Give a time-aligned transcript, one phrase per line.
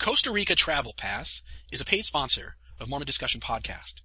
[0.00, 3.96] Costa Rica Travel Pass is a paid sponsor of Mormon Discussion Podcast.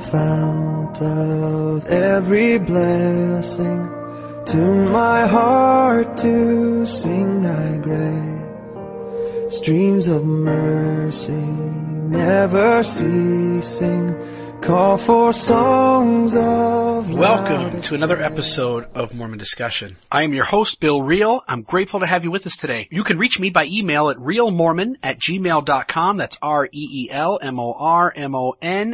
[0.00, 3.88] Fount of every blessing,
[4.46, 9.56] tune my heart to sing thy grace.
[9.56, 11.32] Streams of mercy
[12.10, 14.16] never ceasing,
[14.60, 19.96] call for songs of Welcome to another episode of Mormon Discussion.
[20.12, 21.42] I am your host, Bill Reel.
[21.48, 22.88] I'm grateful to have you with us today.
[22.90, 26.18] You can reach me by email at reelmormon at gmail.com.
[26.18, 27.16] That's R-E-E-L-M-O-R-M-O-N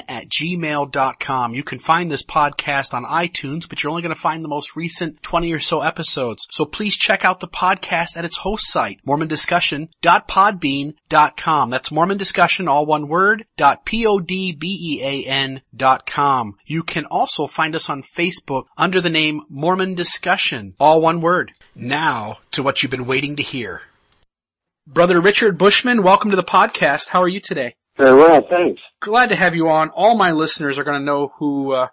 [0.09, 1.55] at gmail.com.
[1.55, 4.77] You can find this podcast on iTunes, but you're only going to find the most
[4.77, 6.47] recent 20 or so episodes.
[6.53, 11.71] So please check out the podcast at its host site, mormondiscussion.podbean.com.
[11.71, 16.55] That's Mormon Discussion, all one word, dot P-O-D-B-E-A-N dot com.
[16.65, 21.53] You can also find us on Facebook under the name Mormon Discussion, all one word.
[21.75, 23.83] Now to what you've been waiting to hear.
[24.87, 27.09] Brother Richard Bushman, welcome to the podcast.
[27.09, 27.75] How are you today?
[27.97, 28.81] Very well, thanks.
[29.01, 29.91] Glad to have you on.
[29.91, 31.89] All my listeners are going to know who uh,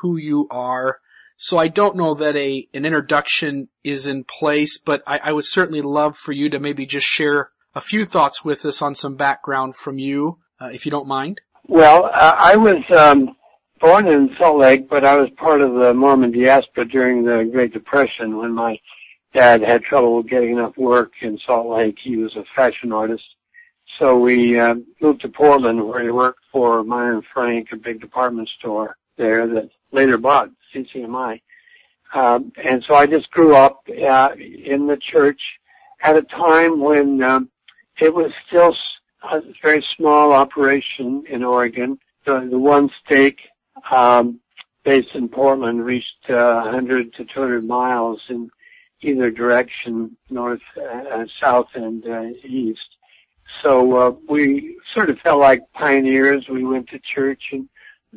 [0.00, 0.98] who you are.
[1.36, 5.44] So I don't know that a an introduction is in place, but I, I would
[5.44, 9.16] certainly love for you to maybe just share a few thoughts with us on some
[9.16, 11.40] background from you, uh, if you don't mind.
[11.68, 13.36] Well, uh, I was um,
[13.82, 17.72] born in Salt Lake, but I was part of the Mormon diaspora during the Great
[17.72, 18.78] Depression when my
[19.34, 21.96] dad had trouble getting enough work in Salt Lake.
[22.02, 23.24] He was a fashion artist.
[23.98, 28.00] So we uh, moved to Portland where he worked for Meier and Frank, a big
[28.00, 31.40] department store there that later bought ZCMI.
[32.14, 35.40] Um, and so I just grew up uh, in the church
[36.02, 37.48] at a time when um,
[38.00, 38.76] it was still
[39.24, 41.98] a very small operation in Oregon.
[42.24, 43.40] The, the one stake
[44.84, 48.50] based in Portland reached uh, 100 to 200 miles in
[49.02, 52.96] either direction, north, uh, south, and uh, east.
[53.62, 56.48] So uh, we sort of felt like pioneers.
[56.48, 57.68] We went to church and,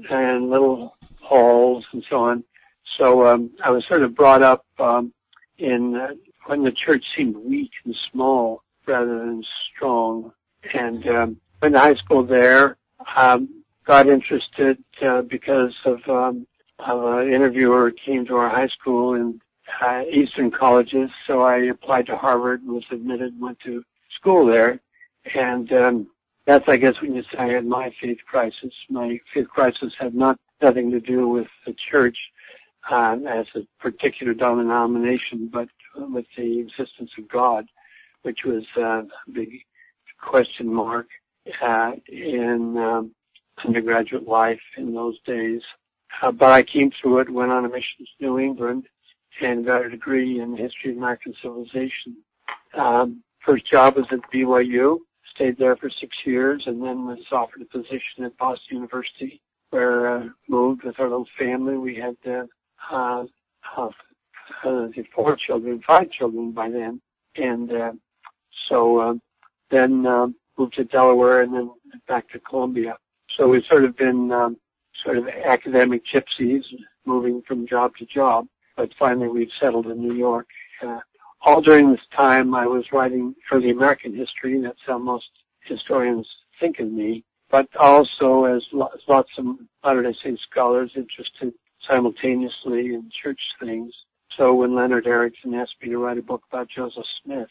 [0.09, 2.43] and little halls and so on.
[2.97, 5.11] So um, I was sort of brought up um,
[5.57, 6.13] in uh,
[6.45, 10.31] when the church seemed weak and small rather than strong.
[10.73, 12.77] And um, went to high school there.
[13.15, 16.47] Um, got interested uh, because of, um,
[16.79, 19.39] of an interviewer came to our high school in
[19.81, 21.09] uh, Eastern colleges.
[21.27, 23.39] So I applied to Harvard and was admitted.
[23.39, 23.83] Went to
[24.15, 24.79] school there,
[25.33, 26.07] and um,
[26.45, 28.73] that's I guess when you say I had my faith crisis.
[28.89, 32.17] My faith crisis had not nothing to do with the church
[32.89, 37.67] um, as a particular denomination, but with the existence of God,
[38.21, 39.61] which was uh, a big
[40.21, 41.07] question mark
[41.61, 43.11] uh, in um,
[43.63, 45.61] undergraduate life in those days.
[46.21, 48.87] Uh, but I came through it, went on a mission to New England,
[49.41, 52.17] and got a degree in the history of American civilization.
[52.73, 54.99] Um, first job was at BYU,
[55.33, 60.07] stayed there for six years, and then was offered a position at Boston University, where
[60.07, 61.77] uh, moved with our little family.
[61.77, 62.45] We had uh,
[62.91, 63.25] uh,
[63.75, 63.89] uh,
[65.13, 67.01] four children, five children by then,
[67.35, 67.91] and uh,
[68.69, 69.13] so uh,
[69.69, 70.27] then uh,
[70.57, 71.71] moved to Delaware and then
[72.07, 72.97] back to Columbia.
[73.37, 74.57] So we've sort of been um,
[75.03, 76.63] sort of academic gypsies,
[77.05, 78.47] moving from job to job.
[78.77, 80.47] But finally, we've settled in New York.
[80.81, 80.99] Uh,
[81.41, 84.59] all during this time, I was writing early American history.
[84.61, 85.29] That's how most
[85.61, 86.27] historians
[86.59, 87.23] think of me.
[87.49, 89.45] But also, as lots of
[89.83, 91.53] Latter-day Saint scholars, interested
[91.87, 93.93] simultaneously in church things.
[94.37, 97.47] So when Leonard Arrington asked me to write a book about Joseph Smith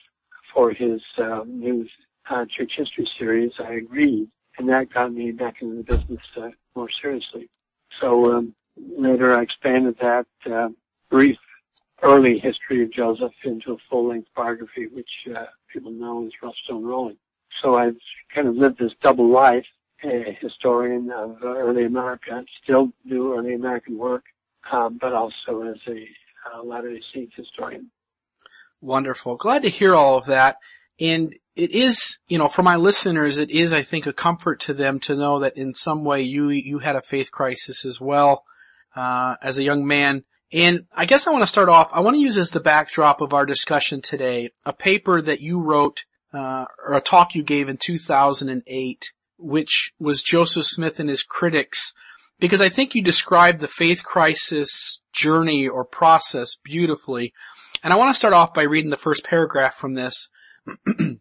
[0.52, 1.86] for his uh, new
[2.28, 4.28] uh, church history series, I agreed,
[4.58, 7.48] and that got me back into the business uh, more seriously.
[8.00, 10.68] So um, later, I expanded that uh,
[11.10, 11.38] brief
[12.02, 16.84] early history of Joseph into a full-length biography, which uh, people know as Rough Stone
[16.84, 17.16] Rolling.
[17.62, 17.96] So I've
[18.34, 19.66] kind of lived this double life,
[20.04, 24.24] a historian of early America, still do early American work,
[24.70, 26.06] um, but also as a
[26.52, 27.90] uh, Latter-day Saints historian.
[28.80, 29.36] Wonderful.
[29.36, 30.58] Glad to hear all of that.
[31.00, 34.74] And it is, you know, for my listeners, it is, I think, a comfort to
[34.74, 38.44] them to know that in some way you, you had a faith crisis as well,
[38.96, 40.24] uh, as a young man.
[40.52, 43.20] And I guess I want to start off, I want to use as the backdrop
[43.20, 47.68] of our discussion today, a paper that you wrote, uh, or a talk you gave
[47.68, 51.92] in 2008, which was Joseph Smith and his critics,
[52.40, 57.32] because I think you described the faith crisis journey or process beautifully.
[57.82, 60.28] And I want to start off by reading the first paragraph from this.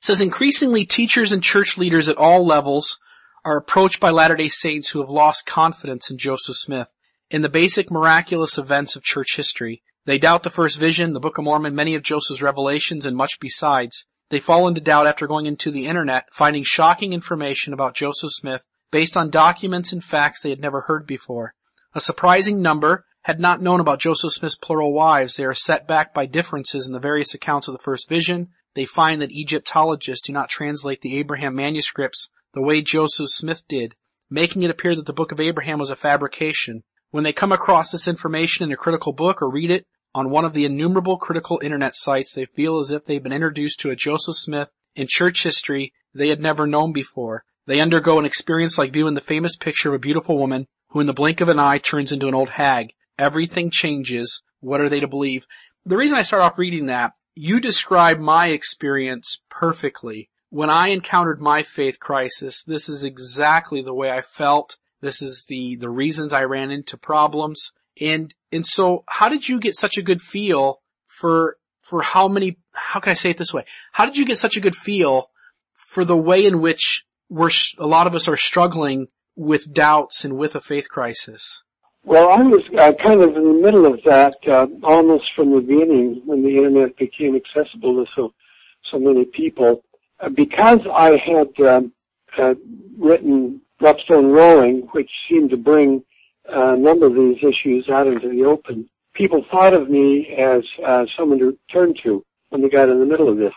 [0.00, 2.98] says increasingly teachers and church leaders at all levels
[3.44, 6.88] are approached by Latter-day Saints who have lost confidence in Joseph Smith.
[7.30, 11.38] In the basic miraculous events of church history, they doubt the first vision, the Book
[11.38, 14.06] of Mormon, many of Joseph's revelations, and much besides.
[14.30, 18.64] They fall into doubt after going into the internet, finding shocking information about Joseph Smith
[18.90, 21.54] based on documents and facts they had never heard before.
[21.94, 25.36] A surprising number had not known about Joseph Smith's plural wives.
[25.36, 28.84] They are set back by differences in the various accounts of the first vision, they
[28.84, 33.94] find that Egyptologists do not translate the Abraham manuscripts the way Joseph Smith did,
[34.30, 36.82] making it appear that the book of Abraham was a fabrication.
[37.10, 40.44] When they come across this information in a critical book or read it on one
[40.44, 43.96] of the innumerable critical internet sites, they feel as if they've been introduced to a
[43.96, 47.44] Joseph Smith in church history they had never known before.
[47.66, 51.06] They undergo an experience like viewing the famous picture of a beautiful woman who in
[51.06, 52.92] the blink of an eye turns into an old hag.
[53.18, 54.42] Everything changes.
[54.60, 55.46] What are they to believe?
[55.86, 60.30] The reason I start off reading that you describe my experience perfectly.
[60.50, 64.76] When I encountered my faith crisis, this is exactly the way I felt.
[65.00, 67.72] This is the, the reasons I ran into problems.
[68.00, 72.58] And, and so how did you get such a good feel for, for how many,
[72.72, 73.64] how can I say it this way?
[73.92, 75.30] How did you get such a good feel
[75.72, 80.36] for the way in which we're, a lot of us are struggling with doubts and
[80.36, 81.64] with a faith crisis?
[82.06, 85.60] Well, I was uh, kind of in the middle of that uh, almost from the
[85.62, 88.34] beginning when the internet became accessible to so
[88.90, 89.82] so many people.
[90.20, 91.92] Uh, because I had um,
[92.36, 92.54] uh,
[92.98, 96.04] written Stone Rolling, which seemed to bring
[96.54, 100.62] uh, a number of these issues out into the open, people thought of me as
[100.86, 103.54] uh, someone to turn to when they got in the middle of this.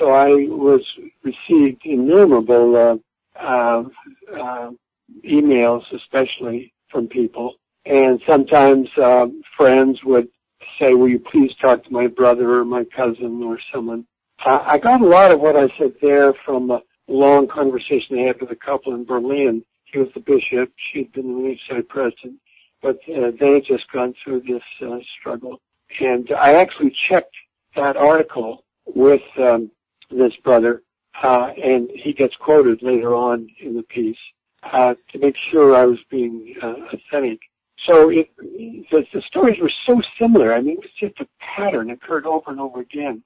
[0.00, 0.82] So I was
[1.22, 3.00] received innumerable
[5.24, 7.54] emails, especially from people
[7.86, 9.26] and sometimes uh,
[9.56, 10.28] friends would
[10.78, 14.06] say, will you please talk to my brother or my cousin or someone.
[14.46, 18.40] I got a lot of what I said there from a long conversation I had
[18.40, 19.64] with a couple in Berlin.
[19.84, 20.72] He was the bishop.
[20.92, 22.34] She'd been the Relief Society president,
[22.82, 25.60] but uh, they had just gone through this uh, struggle.
[26.00, 27.34] And I actually checked
[27.76, 29.70] that article with um,
[30.10, 30.82] this brother,
[31.22, 34.18] uh, and he gets quoted later on in the piece
[34.64, 37.40] uh, to make sure I was being uh, authentic.
[37.86, 40.54] So it, the, the stories were so similar.
[40.54, 41.26] I mean, it was just a
[41.56, 43.22] pattern occurred over and over again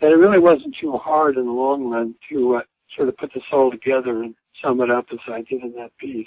[0.00, 2.60] that it really wasn't too hard in the long run to uh,
[2.96, 5.96] sort of put this all together and sum it up as I did in that
[5.98, 6.26] piece.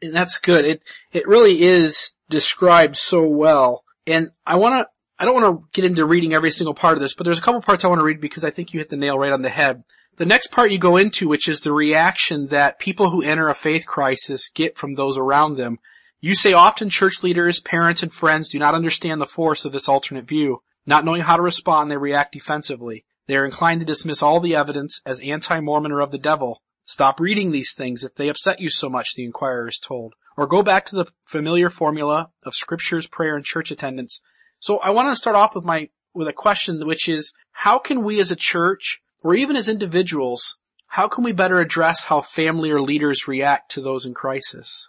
[0.00, 0.64] And that's good.
[0.64, 3.82] It it really is described so well.
[4.06, 4.86] And I want to
[5.18, 7.42] I don't want to get into reading every single part of this, but there's a
[7.42, 9.42] couple parts I want to read because I think you hit the nail right on
[9.42, 9.82] the head.
[10.18, 13.54] The next part you go into, which is the reaction that people who enter a
[13.54, 15.78] faith crisis get from those around them.
[16.24, 19.88] You say often church leaders, parents, and friends do not understand the force of this
[19.88, 20.62] alternate view.
[20.86, 23.04] Not knowing how to respond, they react defensively.
[23.26, 26.62] They are inclined to dismiss all the evidence as anti-Mormon or of the devil.
[26.84, 30.14] Stop reading these things if they upset you so much, the inquirer is told.
[30.36, 34.20] Or go back to the familiar formula of scriptures, prayer, and church attendance.
[34.60, 38.04] So I want to start off with my, with a question which is, how can
[38.04, 42.70] we as a church, or even as individuals, how can we better address how family
[42.70, 44.88] or leaders react to those in crisis?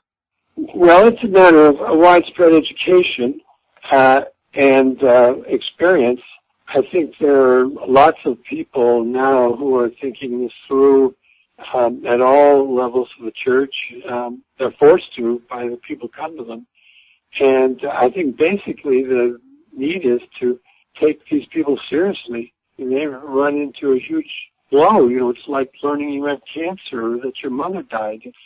[0.55, 3.41] Well, it's a matter of a widespread education
[3.91, 4.21] uh,
[4.53, 6.21] and uh, experience.
[6.67, 11.15] I think there are lots of people now who are thinking this through
[11.73, 13.73] um, at all levels of the church.
[14.09, 16.67] Um, they're forced to by the people come to them.
[17.39, 19.39] And I think basically the
[19.75, 20.59] need is to
[21.01, 22.53] take these people seriously.
[22.77, 24.29] And they run into a huge
[24.71, 25.07] blow.
[25.07, 28.21] You know, it's like learning you have cancer or that your mother died.
[28.23, 28.37] It's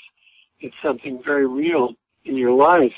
[0.60, 1.94] it's something very real
[2.26, 2.94] in your life,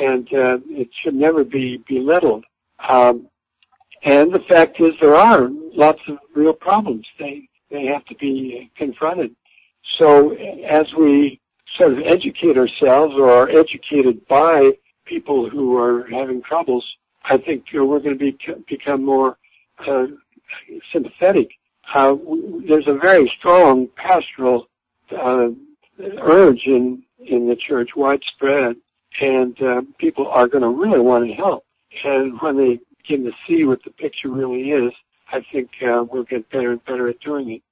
[0.00, 2.44] and uh, it should never be belittled.
[2.88, 3.28] Um,
[4.04, 7.06] and the fact is, there are lots of real problems.
[7.18, 9.34] They they have to be confronted.
[9.98, 10.32] So
[10.68, 11.40] as we
[11.78, 14.72] sort of educate ourselves or are educated by
[15.04, 16.84] people who are having troubles,
[17.24, 18.36] I think uh, we're going to be,
[18.68, 19.38] become more
[19.86, 20.06] uh,
[20.92, 21.50] sympathetic.
[21.94, 22.16] Uh,
[22.68, 24.68] there's a very strong pastoral
[25.10, 25.48] uh,
[26.00, 28.76] urge in in the church widespread,
[29.20, 31.64] and uh, people are going to really want to help.
[32.04, 34.92] And when they begin to see what the picture really is,
[35.32, 37.62] I think uh, we'll get better and better at doing it.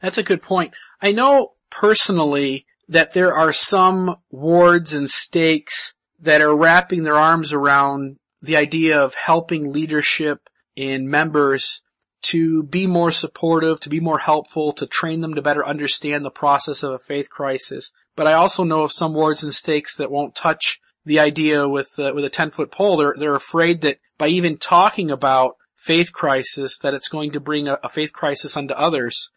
[0.00, 0.74] That's a good point.
[1.00, 7.52] I know personally that there are some wards and stakes that are wrapping their arms
[7.52, 11.82] around the idea of helping leadership and members
[12.22, 16.30] to be more supportive, to be more helpful, to train them to better understand the
[16.30, 17.92] process of a faith crisis.
[18.16, 21.98] But I also know of some wards and stakes that won't touch the idea with
[21.98, 22.96] uh, with a 10 foot pole.
[22.96, 27.66] They're they're afraid that by even talking about faith crisis, that it's going to bring
[27.66, 29.30] a, a faith crisis onto others.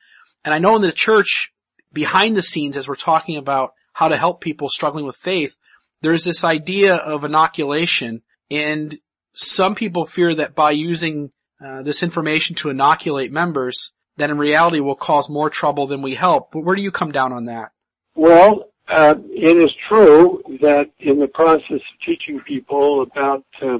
[0.44, 1.52] And I know in the church,
[1.92, 5.56] behind the scenes, as we're talking about how to help people struggling with faith,
[6.02, 8.96] there's this idea of inoculation, and
[9.34, 11.32] some people fear that by using
[11.64, 16.16] uh, this information to inoculate members, that in reality will cause more trouble than we
[16.16, 16.52] help.
[16.52, 17.72] But where do you come down on that?
[18.16, 23.80] Well, uh, it is true that in the process of teaching people about uh,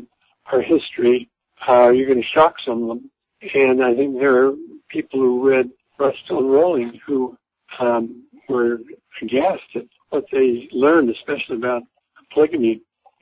[0.52, 1.30] our history,
[1.68, 3.12] uh, you're going to shock some of them.
[3.54, 4.54] And I think there are
[4.90, 5.70] people who read
[6.26, 7.38] Stone Rolling who
[7.80, 8.80] um, were
[9.22, 11.84] aghast at what they learned, especially about
[12.34, 12.82] polygamy.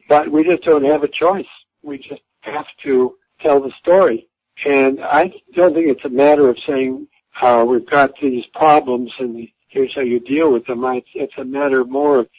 [0.09, 1.45] But we just don't have a choice.
[1.81, 4.27] We just have to tell the story.
[4.65, 7.07] And I don't think it's a matter of saying
[7.41, 10.83] uh, we've got these problems and here's how you deal with them.
[10.85, 12.29] It's, it's a matter more of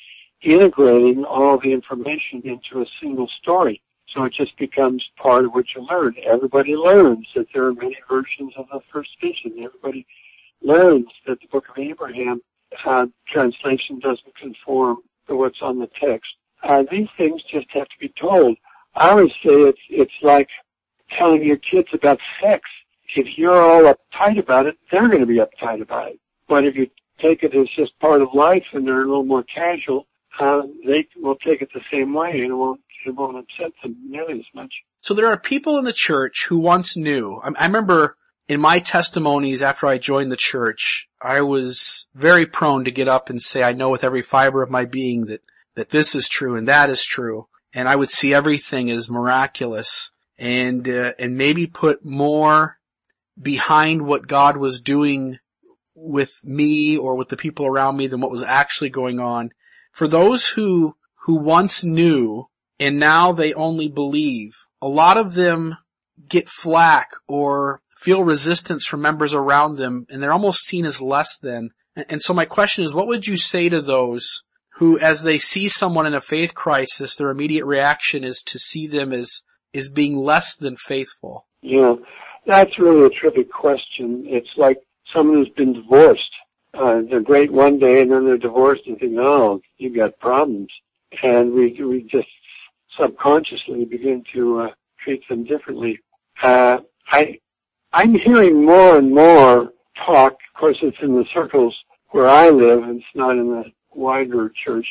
[0.42, 3.82] integrating all the information into a single story.
[4.14, 6.14] So it just becomes part of what you learn.
[6.24, 9.52] Everybody learns that there are many versions of the first vision.
[9.58, 10.06] Everybody
[10.62, 12.40] learns that the Book of Abraham
[12.86, 16.30] uh, translation doesn't conform to what's on the text.
[16.62, 18.56] Uh, these things just have to be told.
[18.94, 20.48] I always say it's it's like
[21.18, 22.62] telling your kids about sex.
[23.16, 26.20] If you're all uptight about it, they're going to be uptight about it.
[26.48, 26.88] But if you
[27.20, 30.06] take it as just part of life and they're a little more casual,
[30.40, 33.96] uh, they will take it the same way and it won't, it won't upset them
[34.08, 34.72] nearly as much.
[35.00, 37.40] So there are people in the church who once knew.
[37.42, 38.16] I, I remember
[38.48, 43.30] in my testimonies after I joined the church, I was very prone to get up
[43.30, 45.42] and say, I know with every fiber of my being that,
[45.76, 47.46] that this is true and that is true.
[47.72, 50.12] And I would see everything as miraculous
[50.44, 52.78] and, uh, and maybe put more
[53.40, 55.38] behind what God was doing
[55.94, 59.52] with me or with the people around me than what was actually going on.
[59.90, 62.44] For those who, who once knew
[62.78, 65.78] and now they only believe, a lot of them
[66.28, 71.38] get flack or feel resistance from members around them and they're almost seen as less
[71.38, 71.70] than.
[71.96, 74.42] And so my question is, what would you say to those
[74.74, 78.86] who, as they see someone in a faith crisis, their immediate reaction is to see
[78.86, 79.42] them as,
[79.74, 81.46] as being less than faithful?
[81.62, 81.94] Yeah,
[82.46, 84.24] that's really a tricky question.
[84.26, 84.78] It's like
[85.14, 86.22] someone who's been divorced.
[86.72, 90.68] Uh, they're great one day and then they're divorced and think, oh, you've got problems.
[91.22, 92.28] And we, we just
[92.98, 94.68] subconsciously begin to, uh,
[95.04, 96.00] treat them differently.
[96.42, 96.78] Uh,
[97.12, 97.38] I,
[97.92, 99.72] I'm hearing more and more
[100.04, 101.76] talk, of course it's in the circles
[102.08, 104.86] where I live, and it's not in the wider church,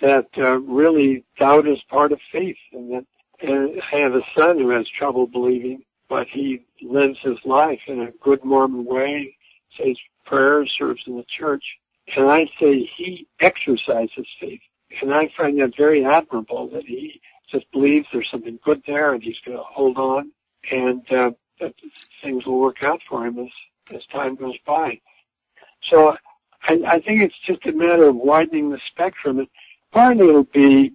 [0.00, 3.04] that uh, really doubt is part of faith and that
[3.42, 8.00] uh, I have a son who has trouble believing, but he lives his life in
[8.00, 9.36] a good Mormon way,
[9.78, 11.64] says prayers, serves in the church.
[12.16, 14.60] And I say he exercises faith.
[15.00, 17.20] And I find that very admirable that he
[17.50, 20.32] just believes there's something good there and he's going to hold on
[20.70, 21.30] and uh,
[21.60, 21.74] that
[22.22, 25.00] things will work out for him as, as time goes by.
[25.90, 26.16] So
[26.68, 29.38] I, I think it's just a matter of widening the spectrum.
[29.38, 29.48] And
[29.92, 30.92] partly it'll be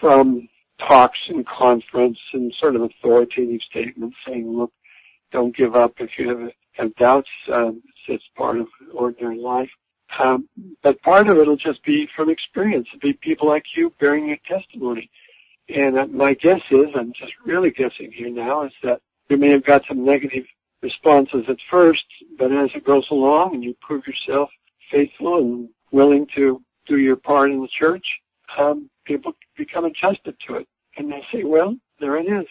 [0.00, 0.48] from
[0.88, 4.72] talks and conference and sort of authoritative statements saying, look,
[5.32, 7.28] don't give up if you have, have doubts.
[7.52, 9.70] Um, it's part of ordinary life.
[10.18, 10.48] Um,
[10.82, 12.88] but part of it will just be from experience.
[12.92, 15.08] It'll be people like you bearing your testimony.
[15.68, 19.50] And uh, my guess is, I'm just really guessing here now, is that you may
[19.50, 20.44] have got some negative
[20.82, 22.04] responses at first,
[22.38, 24.50] but as it goes along and you prove yourself
[24.90, 28.04] faithful and willing to do your part in the church,
[28.58, 30.66] um, people become adjusted to it.
[30.96, 32.46] And they say, well, there it is.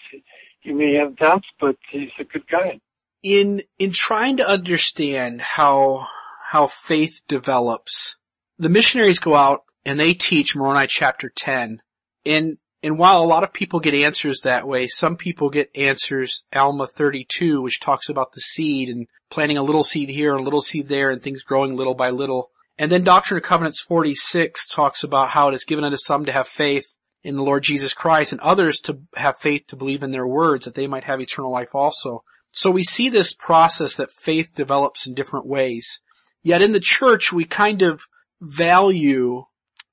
[0.64, 2.80] You may have doubts, but he's a good guy.
[3.24, 6.08] In, in trying to understand how,
[6.52, 8.18] how faith develops,
[8.58, 11.82] the missionaries go out and they teach Moroni chapter 10.
[12.26, 16.44] And, and while a lot of people get answers that way, some people get answers
[16.54, 20.62] Alma 32, which talks about the seed and planting a little seed here a little
[20.62, 22.52] seed there and things growing little by little.
[22.80, 26.32] And then Doctrine and Covenants 46 talks about how it is given unto some to
[26.32, 30.12] have faith in the Lord Jesus Christ and others to have faith to believe in
[30.12, 32.24] their words that they might have eternal life also.
[32.54, 36.00] So we see this process that faith develops in different ways.
[36.42, 38.04] Yet in the church we kind of
[38.42, 39.44] value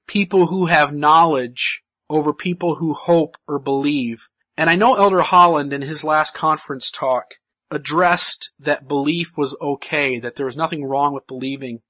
[0.07, 4.29] people who have knowledge over people who hope or believe.
[4.57, 7.35] And I know Elder Holland in his last conference talk
[7.69, 11.81] addressed that belief was okay, that there was nothing wrong with believing.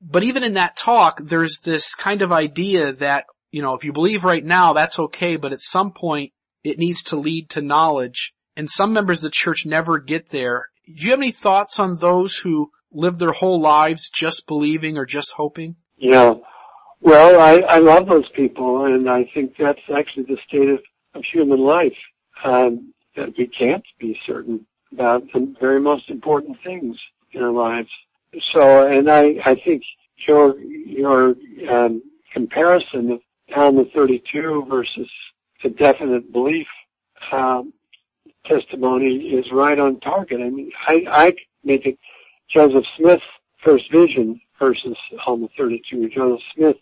[0.00, 3.92] But even in that talk, there's this kind of idea that, you know, if you
[3.92, 6.32] believe right now, that's okay, but at some point
[6.64, 8.34] it needs to lead to knowledge.
[8.56, 10.68] And some members of the church never get there.
[10.86, 15.06] Do you have any thoughts on those who live their whole lives just believing or
[15.06, 15.76] just hoping?
[15.96, 16.34] Yeah.
[17.00, 20.80] Well, I, I love those people, and I think that's actually the state of,
[21.14, 21.96] of human life.
[22.44, 26.96] Um, that we can't be certain about the very most important things
[27.32, 27.88] in our lives.
[28.52, 29.82] So, and I, I think
[30.26, 31.34] your your
[31.70, 32.02] um,
[32.32, 33.20] comparison of
[33.54, 35.08] Alma 32 versus
[35.62, 36.66] the definite belief
[37.32, 37.72] um,
[38.44, 40.40] testimony is right on target.
[40.40, 41.98] I mean, I, I make it
[42.54, 43.22] Joseph Smith's
[43.64, 46.08] first vision versus Alma 32.
[46.10, 46.76] Joseph Smith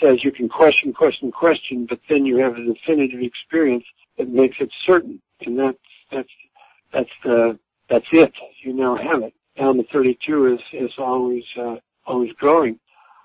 [0.00, 3.84] says you can question, question, question, but then you have a definitive experience
[4.18, 5.78] that makes it certain, and that's
[6.10, 6.28] that's
[6.92, 8.32] that's the that's it.
[8.62, 9.34] You now have it.
[9.58, 12.78] Alma 32 is is always uh, always growing.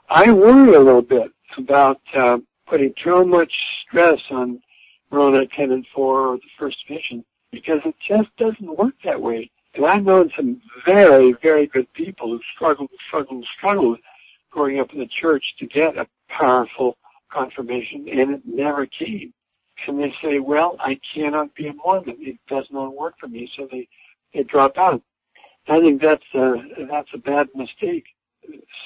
[0.09, 3.51] I worry a little bit about uh, putting too much
[3.83, 4.61] stress on
[5.11, 9.51] Moroni 10:4 or the First Vision because it just doesn't work that way.
[9.73, 13.99] And I've known some very, very good people who struggled, struggled, struggled
[14.49, 16.97] growing up in the church to get a powerful
[17.31, 19.33] confirmation and it never came.
[19.87, 22.17] And they say, well, I cannot be a Mormon.
[22.19, 23.49] It does not work for me.
[23.57, 23.87] So they,
[24.33, 25.01] they drop out.
[25.67, 26.55] I think that's a,
[26.89, 28.05] that's a bad mistake.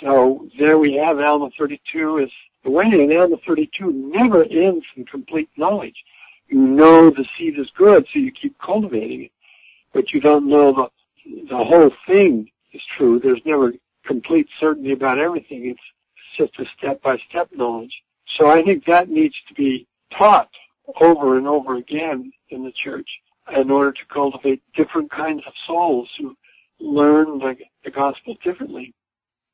[0.01, 2.29] So there we have Alma 32 is
[2.63, 5.95] the way and Alma 32 never ends in complete knowledge.
[6.47, 9.31] You know the seed is good, so you keep cultivating it,
[9.93, 10.73] but you don't know
[11.25, 13.19] the, the whole thing is true.
[13.19, 13.73] There's never
[14.05, 15.65] complete certainty about everything.
[15.65, 15.79] It's
[16.37, 17.93] just a step by step knowledge.
[18.37, 20.49] So I think that needs to be taught
[21.01, 23.09] over and over again in the church
[23.55, 26.35] in order to cultivate different kinds of souls who
[26.79, 28.93] learn the, the gospel differently.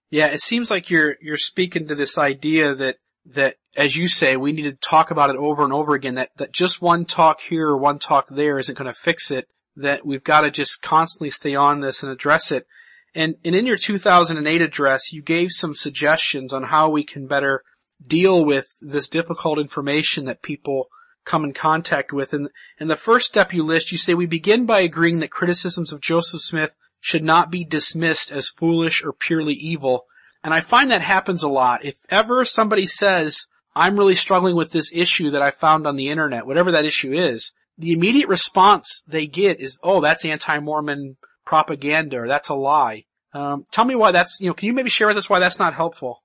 [0.09, 4.35] Yeah, it seems like you're you're speaking to this idea that that as you say,
[4.35, 6.15] we need to talk about it over and over again.
[6.15, 9.47] That that just one talk here or one talk there isn't going to fix it.
[9.77, 12.67] That we've got to just constantly stay on this and address it.
[13.13, 17.63] And, and in your 2008 address, you gave some suggestions on how we can better
[18.05, 20.87] deal with this difficult information that people
[21.25, 22.33] come in contact with.
[22.33, 25.91] And, and the first step you list, you say we begin by agreeing that criticisms
[25.91, 30.05] of Joseph Smith should not be dismissed as foolish or purely evil.
[30.43, 31.83] And I find that happens a lot.
[31.83, 36.09] If ever somebody says, I'm really struggling with this issue that I found on the
[36.09, 42.19] internet, whatever that issue is, the immediate response they get is, oh, that's anti-Mormon propaganda
[42.19, 43.05] or that's a lie.
[43.33, 45.59] Um, tell me why that's, you know, can you maybe share with us why that's
[45.59, 46.21] not helpful?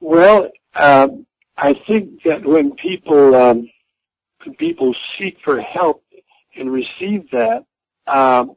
[0.00, 3.68] Well, um, I think that when people um,
[4.58, 6.02] people seek for help
[6.56, 7.64] and receive that,
[8.06, 8.56] um,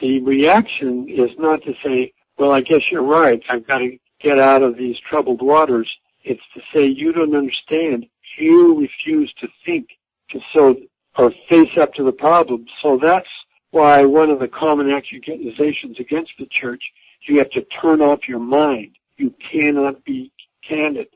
[0.00, 3.42] the reaction is not to say, "Well, I guess you're right.
[3.48, 5.88] I've got to get out of these troubled waters."
[6.24, 8.06] It's to say, "You don't understand.
[8.38, 9.88] You refuse to think,
[10.30, 10.76] to so
[11.16, 13.28] or face up to the problem." So that's
[13.70, 16.82] why one of the common accusations against the church,
[17.22, 18.96] you have to turn off your mind.
[19.16, 20.32] You cannot be
[20.66, 21.08] candid.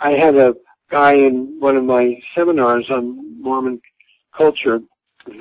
[0.00, 0.54] I had a
[0.90, 3.80] guy in one of my seminars on Mormon
[4.36, 4.80] culture,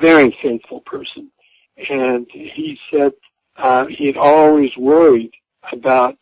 [0.01, 1.29] very faithful person,
[1.77, 3.13] and he said
[3.57, 5.31] uh, he had always worried
[5.71, 6.17] about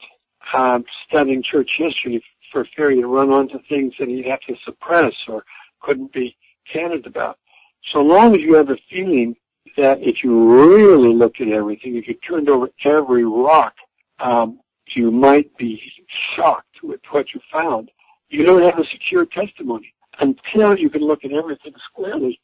[0.54, 5.13] um, studying church history for fear he'd run onto things that he'd have to suppress
[5.28, 5.44] or
[5.82, 6.36] couldn't be
[6.72, 7.39] candid about.
[7.92, 9.36] So long as you have a feeling
[9.78, 13.74] that if you really looked at everything, if you turned over every rock,
[14.20, 14.60] um,
[14.96, 15.82] you might be
[16.36, 17.89] shocked with what you found.
[18.30, 22.39] You don't have a secure testimony until you can look at everything squarely.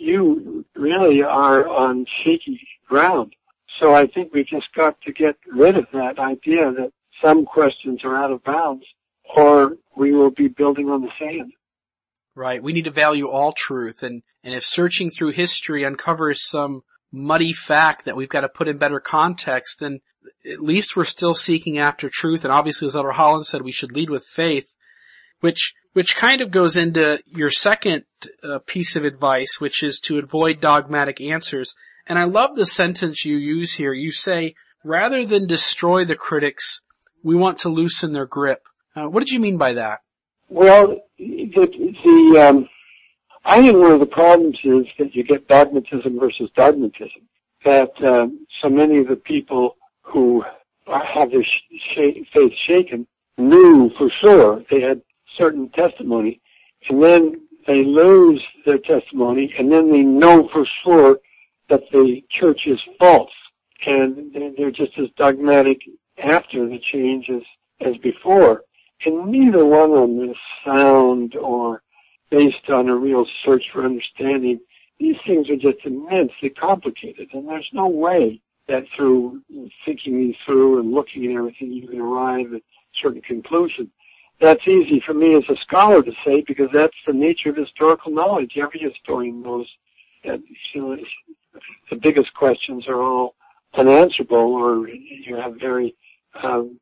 [0.00, 2.58] You really are on shaky
[2.88, 3.34] ground.
[3.78, 8.00] So I think we just got to get rid of that idea that some questions
[8.02, 8.84] are out of bounds
[9.36, 11.52] or we will be building on the sand.
[12.34, 12.62] Right.
[12.62, 16.82] We need to value all truth and, and if searching through history uncovers some
[17.12, 20.00] muddy fact that we've got to put in better context, then
[20.50, 22.44] at least we're still seeking after truth.
[22.44, 24.74] And obviously, as Elder Holland said, we should lead with faith,
[25.40, 28.04] which, which kind of goes into your second
[28.42, 31.74] uh, piece of advice, which is to avoid dogmatic answers.
[32.06, 33.92] And I love the sentence you use here.
[33.92, 36.80] You say, rather than destroy the critics,
[37.22, 38.62] we want to loosen their grip.
[38.94, 40.00] Uh, what did you mean by that?
[40.48, 42.68] Well, the, the um,
[43.44, 47.22] I think one of the problems is that you get dogmatism versus dogmatism.
[47.64, 50.44] That um, so many of the people who
[50.86, 53.06] have their sh- faith shaken
[53.38, 55.02] knew for sure they had
[55.38, 56.40] certain testimony,
[56.88, 61.18] and then they lose their testimony, and then they know for sure
[61.68, 63.30] that the church is false,
[63.86, 65.78] and they're just as dogmatic
[66.22, 67.42] after the change as,
[67.86, 68.62] as before.
[69.04, 71.82] And neither one of them is sound or
[72.30, 74.60] based on a real search for understanding.
[74.98, 79.40] These things are just immensely complicated, and there's no way that through
[79.84, 82.62] thinking these through and looking at everything you can arrive at
[83.02, 83.88] certain conclusions.
[84.40, 88.10] That's easy for me as a scholar to say because that's the nature of historical
[88.10, 88.52] knowledge.
[88.56, 89.66] Every historian knows
[90.24, 90.40] that
[90.74, 90.96] you know,
[91.90, 93.34] the biggest questions are all
[93.74, 95.94] unanswerable or you have very
[96.42, 96.78] um,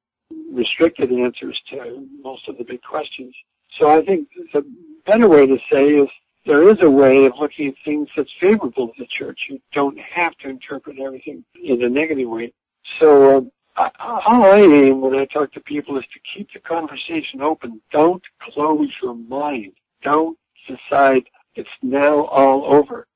[0.53, 3.35] restricted answers to most of the big questions.
[3.79, 4.64] So I think the
[5.07, 6.09] better way to say is
[6.47, 9.38] there is a way of looking at things that's favorable to the church.
[9.49, 12.53] You don't have to interpret everything in a negative way.
[13.01, 13.40] So uh,
[13.79, 17.81] all I aim when I talk to people is to keep the conversation open.
[17.93, 19.73] Don't close your mind.
[20.03, 20.37] Don't
[20.67, 23.07] decide it's now all over.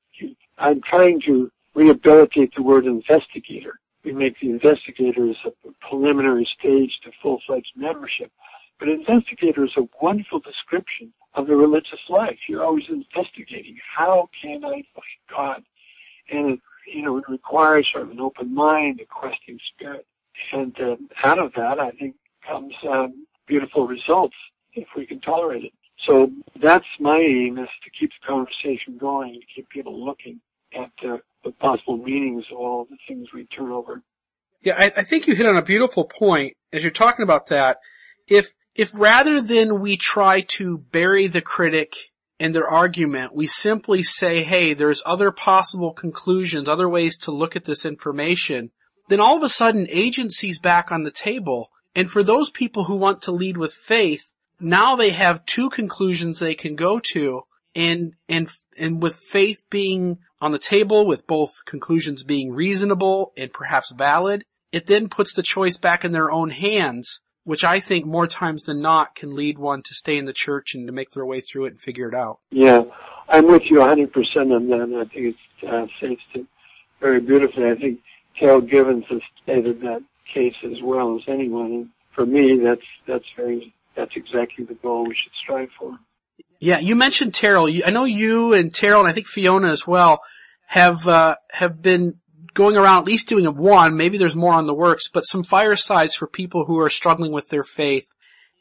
[0.57, 3.79] I'm trying to rehabilitate the word investigator.
[4.05, 5.51] We make the investigator as a
[5.87, 8.31] preliminary stage to full-fledged membership.
[8.79, 12.37] But investigator is a wonderful description of the religious life.
[12.47, 13.77] You're always investigating.
[13.95, 15.63] How can I find God?
[16.31, 16.59] And it,
[16.93, 20.05] you know, it requires sort of an open mind, a questing spirit.
[20.51, 22.15] And uh, out of that, I think,
[22.47, 24.35] comes um, beautiful results
[24.73, 25.73] if we can tolerate it.
[26.07, 26.29] So
[26.61, 30.39] that's my aim is to keep the conversation going, to keep people looking
[30.75, 34.01] at uh, the possible meanings of all the things we turn over.
[34.61, 37.77] Yeah, I, I think you hit on a beautiful point as you're talking about that.
[38.27, 41.95] If if rather than we try to bury the critic
[42.39, 47.55] in their argument, we simply say, hey, there's other possible conclusions, other ways to look
[47.55, 48.71] at this information,
[49.07, 51.69] then all of a sudden agency's back on the table.
[51.95, 56.39] And for those people who want to lead with faith, now they have two conclusions
[56.39, 57.43] they can go to
[57.75, 63.51] and, and, and with faith being on the table, with both conclusions being reasonable and
[63.51, 68.05] perhaps valid, it then puts the choice back in their own hands which I think
[68.05, 71.11] more times than not can lead one to stay in the church and to make
[71.11, 72.39] their way through it and figure it out.
[72.51, 72.81] Yeah,
[73.29, 74.11] I'm with you 100%
[74.55, 74.97] on that.
[74.97, 76.45] I think it's uh, it
[76.99, 77.69] very beautifully.
[77.69, 77.99] I think
[78.39, 80.01] Terryl Givens has stated that
[80.33, 81.71] case as well as anyone.
[81.71, 85.97] And for me, that's that's very that's exactly the goal we should strive for.
[86.59, 87.81] Yeah, you mentioned Terryl.
[87.85, 90.21] I know you and Terryl, and I think Fiona as well,
[90.65, 92.15] have uh, have been
[92.53, 96.15] going around at least doing one, maybe there's more on the works, but some firesides
[96.15, 98.07] for people who are struggling with their faith.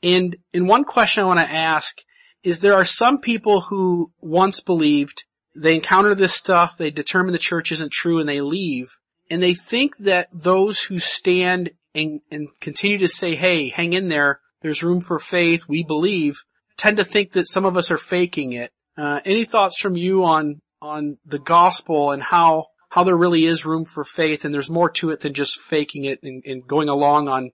[0.02, 1.98] And, and one question I want to ask
[2.42, 7.38] is there are some people who once believed, they encounter this stuff, they determine the
[7.38, 8.96] church isn't true and they leave,
[9.32, 14.08] and they think that those who stand and, and continue to say, hey, hang in
[14.08, 16.42] there, there's room for faith, we believe,
[16.76, 18.72] tend to think that some of us are faking it.
[18.98, 23.64] Uh, any thoughts from you on, on the gospel and how how there really is
[23.64, 26.90] room for faith and there's more to it than just faking it and, and going
[26.90, 27.52] along on,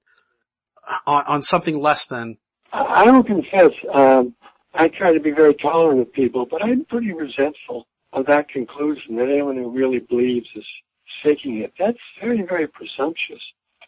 [1.07, 2.39] on, on something less than.
[2.73, 4.35] I will confess, um,
[4.75, 9.15] I try to be very tolerant of people, but I'm pretty resentful of that conclusion
[9.15, 10.65] that anyone who really believes is
[11.25, 11.73] it.
[11.79, 13.43] That's very, very presumptuous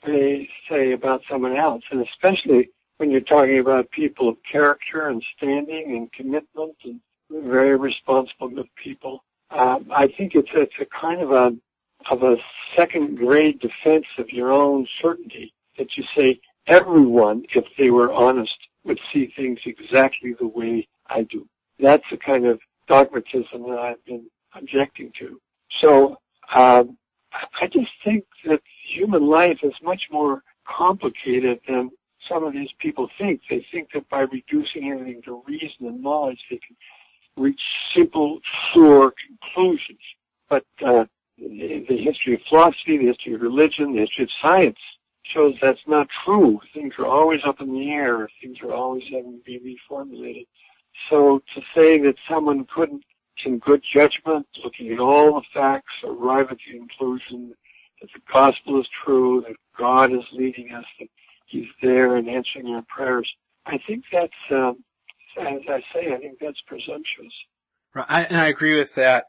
[0.05, 5.23] to say about someone else, and especially when you're talking about people of character and
[5.37, 8.51] standing and commitment and very responsible
[8.83, 11.57] people um, I think it's it's a kind of a
[12.11, 12.37] of a
[12.77, 18.57] second grade defense of your own certainty that you say everyone, if they were honest,
[18.85, 21.47] would see things exactly the way I do.
[21.79, 25.41] That's the kind of dogmatism that I've been objecting to.
[25.81, 26.17] So
[26.55, 26.97] um,
[27.33, 28.61] I just think that
[28.95, 31.91] human life is much more complicated than
[32.29, 33.41] some of these people think.
[33.49, 36.77] They think that by reducing everything to reason and knowledge, they can
[37.37, 37.61] reach
[37.97, 38.41] simple,
[38.73, 40.01] sure conclusions.
[40.49, 41.05] But uh,
[41.39, 44.79] the history of philosophy, the history of religion, the history of science
[45.23, 46.61] shows that's not true.
[46.75, 48.29] Things are always up in the air.
[48.43, 50.47] Things are always having to be reformulated.
[51.09, 53.05] So to say that someone couldn't,
[53.45, 57.55] in good judgment, looking at all the facts, arrive at the conclusion
[58.01, 61.09] that the gospel is true, that God is leading us, that
[61.47, 63.29] He's there and answering our prayers,
[63.67, 64.85] I think that's um,
[65.39, 67.33] as I say, I think that's presumptuous.
[67.95, 69.25] Right, I, and I agree with that.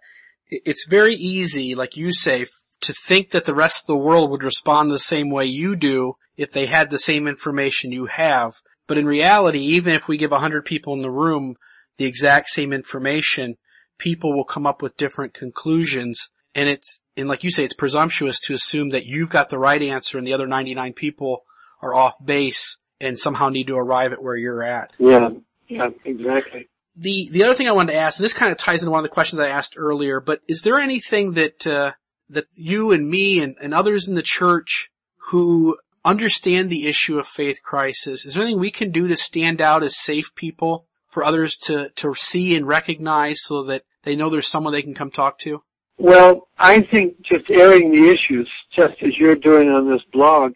[0.49, 2.45] It's very easy, like you say,
[2.81, 6.13] to think that the rest of the world would respond the same way you do
[6.35, 8.53] if they had the same information you have.
[8.87, 11.55] But in reality, even if we give a hundred people in the room
[11.97, 13.55] the exact same information,
[14.01, 16.29] people will come up with different conclusions.
[16.55, 19.81] And it's, and like you say, it's presumptuous to assume that you've got the right
[19.81, 21.43] answer and the other 99 people
[21.81, 24.93] are off base and somehow need to arrive at where you're at.
[24.97, 25.29] Yeah,
[25.67, 26.67] yeah, exactly.
[26.97, 28.99] The the other thing I wanted to ask, and this kind of ties into one
[28.99, 31.91] of the questions I asked earlier, but is there anything that uh,
[32.29, 34.91] that you and me and, and others in the church
[35.29, 39.61] who understand the issue of faith crisis, is there anything we can do to stand
[39.61, 44.29] out as safe people for others to, to see and recognize so that they know
[44.29, 45.63] there's someone they can come talk to?
[45.97, 50.53] Well, I think just airing the issues, just as you're doing on this blog,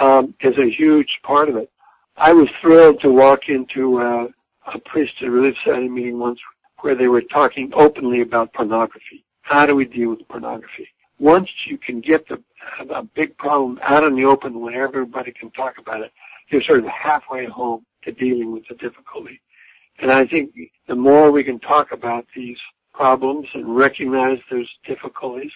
[0.00, 1.70] um, is a huge part of it.
[2.16, 4.28] I was thrilled to walk into uh,
[4.72, 6.38] a priesthood relief society meeting once
[6.80, 9.24] where they were talking openly about pornography.
[9.42, 10.88] How do we deal with pornography?
[11.18, 12.40] Once you can get the
[12.90, 16.12] a big problem out in the open where everybody can talk about it,
[16.50, 19.40] you're sort of halfway home to dealing with the difficulty.
[19.98, 20.54] And I think
[20.86, 22.58] the more we can talk about these
[22.92, 25.52] problems and recognize those difficulties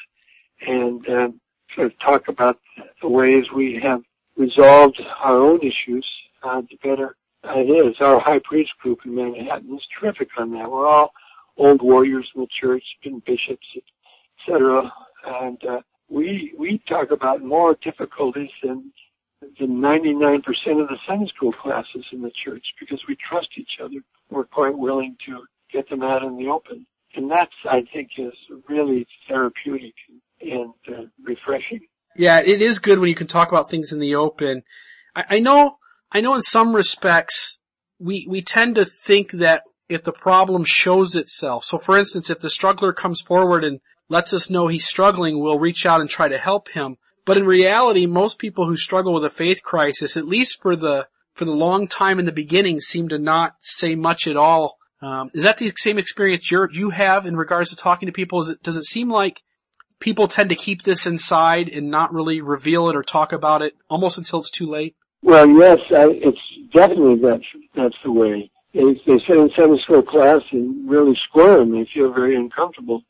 [0.66, 1.28] and uh,
[1.74, 2.58] sort of talk about
[3.00, 4.02] the ways we have
[4.36, 6.06] resolved our own issues,
[6.42, 7.96] uh, the better it is.
[8.00, 10.70] Our high priest group in Manhattan is terrific on that.
[10.70, 11.12] We're all
[11.56, 13.66] old warriors in the church, been bishops,
[14.38, 14.92] etc.
[15.26, 18.92] And uh, we we talk about more difficulties than
[19.58, 20.44] the 99%
[20.80, 23.96] of the Sunday school classes in the church because we trust each other.
[24.32, 25.42] We're quite willing to
[25.72, 26.86] get them out in the open.
[27.14, 28.32] And that's, I think, is
[28.68, 29.94] really therapeutic
[30.40, 31.80] and uh, refreshing.
[32.16, 34.62] Yeah, it is good when you can talk about things in the open.
[35.14, 35.76] I, I know,
[36.10, 37.58] I know in some respects,
[37.98, 42.38] we, we tend to think that if the problem shows itself, so for instance, if
[42.38, 46.28] the struggler comes forward and lets us know he's struggling, we'll reach out and try
[46.28, 46.96] to help him.
[47.24, 51.06] But in reality, most people who struggle with a faith crisis, at least for the
[51.34, 54.78] for the long time in the beginning, seem to not say much at all.
[55.00, 58.48] Um, is that the same experience you you have in regards to talking to people?
[58.48, 59.42] It, does it seem like
[59.98, 63.74] people tend to keep this inside and not really reveal it or talk about it
[63.88, 64.94] almost until it's too late?
[65.22, 66.38] Well, yes, I, it's
[66.72, 68.50] definitely that's that's the way.
[68.74, 71.72] They, they sit in Sunday school class and really squirm.
[71.72, 73.02] They feel very uncomfortable.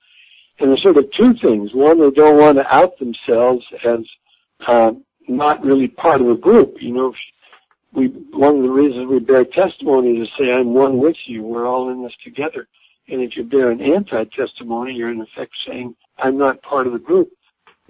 [0.59, 1.71] And there's sort of two things.
[1.73, 4.01] One, they don't want to out themselves as
[4.67, 4.93] uh,
[5.29, 6.77] not really part of a group.
[6.81, 7.15] You know,
[7.93, 11.43] we one of the reasons we bear testimony is to say, "I'm one with you.
[11.43, 12.69] We're all in this together."
[13.09, 16.99] And if you bear an anti-testimony, you're in effect saying, "I'm not part of the
[16.99, 17.31] group."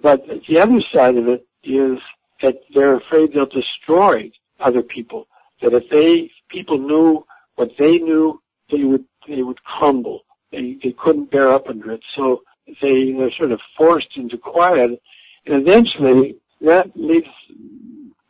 [0.01, 1.99] But the other side of it is
[2.43, 5.29] that they're afraid they'll destroy other people.
[5.61, 7.25] That if they people knew
[7.57, 10.25] what they knew, they would they would crumble.
[10.51, 12.03] They they couldn't bear up under it.
[12.17, 12.43] So
[12.81, 15.01] they they're sort of forced into quiet,
[15.47, 17.29] and eventually that leads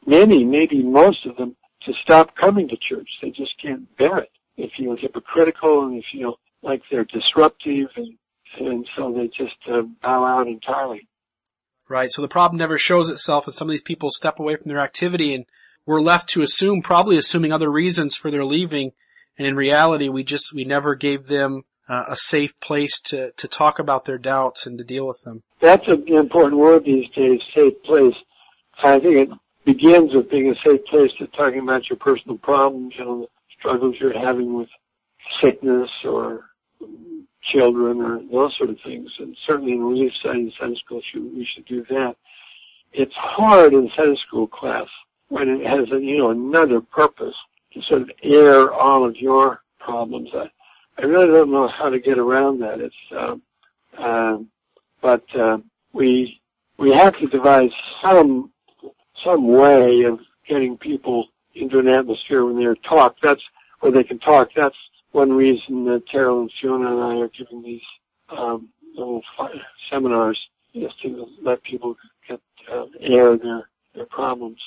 [0.07, 3.09] many, maybe most of them, to stop coming to church.
[3.21, 4.31] They just can't bear it.
[4.57, 8.17] They feel hypocritical and they feel like they're disruptive, and
[8.61, 11.09] and so they just uh, bow out entirely.
[11.89, 12.11] Right.
[12.11, 14.81] So the problem never shows itself, and some of these people step away from their
[14.81, 15.45] activity, and
[15.87, 18.93] we're left to assume, probably assuming other reasons for their leaving,
[19.37, 23.49] and in reality, we just we never gave them uh, a safe place to, to
[23.49, 25.43] talk about their doubts and to deal with them.
[25.61, 28.15] That's an important word these days, safe place.
[28.83, 29.29] I think it
[29.65, 33.29] begins with being a safe place to talking about your personal problems, you know, the
[33.59, 34.69] struggles you're having with
[35.41, 36.47] sickness or
[37.43, 39.11] children or those sort of things.
[39.19, 42.17] And certainly in relief society Sunday school, we should do that.
[42.93, 44.87] It's hard in Sunday school class
[45.29, 47.35] when it has, a, you know, another purpose
[47.73, 50.29] to sort of air all of your problems.
[50.35, 50.51] I,
[50.99, 52.81] I really don't know how to get around that.
[52.81, 53.43] It's, um,
[53.99, 54.39] uh,
[55.01, 55.59] but uh,
[55.93, 56.41] we
[56.79, 57.71] we have to devise
[58.03, 58.52] some
[59.25, 63.17] some way of getting people into an atmosphere when they're talk.
[63.23, 63.43] That's
[63.81, 64.49] where they can talk.
[64.57, 64.77] That's
[65.13, 67.83] one reason that Terryl and Fiona and I are giving these
[68.31, 69.23] um, little
[69.91, 70.39] seminars
[70.75, 71.97] is to let people
[72.29, 72.41] get
[72.73, 74.59] uh, air their their problems.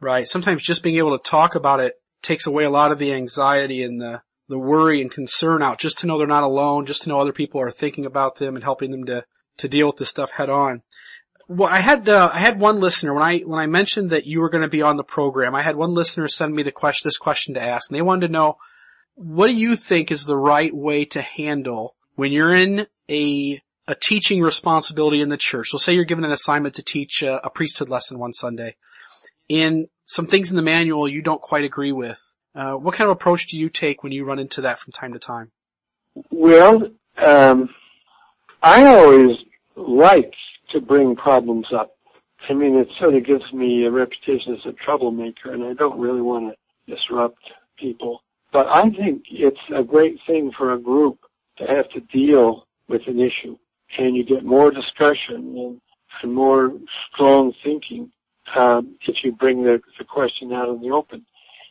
[0.00, 0.26] Right.
[0.26, 3.82] Sometimes just being able to talk about it takes away a lot of the anxiety
[3.82, 7.08] and the the worry and concern out just to know they're not alone, just to
[7.08, 9.22] know other people are thinking about them and helping them to,
[9.58, 10.82] to deal with this stuff head on.
[11.48, 14.40] Well, I had, uh, I had one listener when I, when I mentioned that you
[14.40, 17.08] were going to be on the program, I had one listener send me the question,
[17.08, 18.58] this question to ask and they wanted to know,
[19.14, 23.94] what do you think is the right way to handle when you're in a, a
[23.94, 25.68] teaching responsibility in the church?
[25.68, 28.76] So say you're given an assignment to teach a, a priesthood lesson one Sunday
[29.48, 32.22] and some things in the manual you don't quite agree with
[32.54, 35.12] uh, what kind of approach do you take when you run into that from time
[35.12, 35.52] to time?
[36.30, 37.70] Well, um,
[38.62, 39.36] I always
[39.76, 40.32] like
[40.70, 41.92] to bring problems up.
[42.48, 45.98] I mean, it sort of gives me a reputation as a troublemaker, and I don't
[45.98, 47.42] really want to disrupt
[47.76, 48.22] people.
[48.52, 51.18] But I think it's a great thing for a group
[51.58, 53.58] to have to deal with an issue,
[53.98, 55.80] and you get more discussion and,
[56.22, 56.72] and more
[57.12, 58.10] strong thinking
[58.56, 61.24] um, if you bring the, the question out in the open.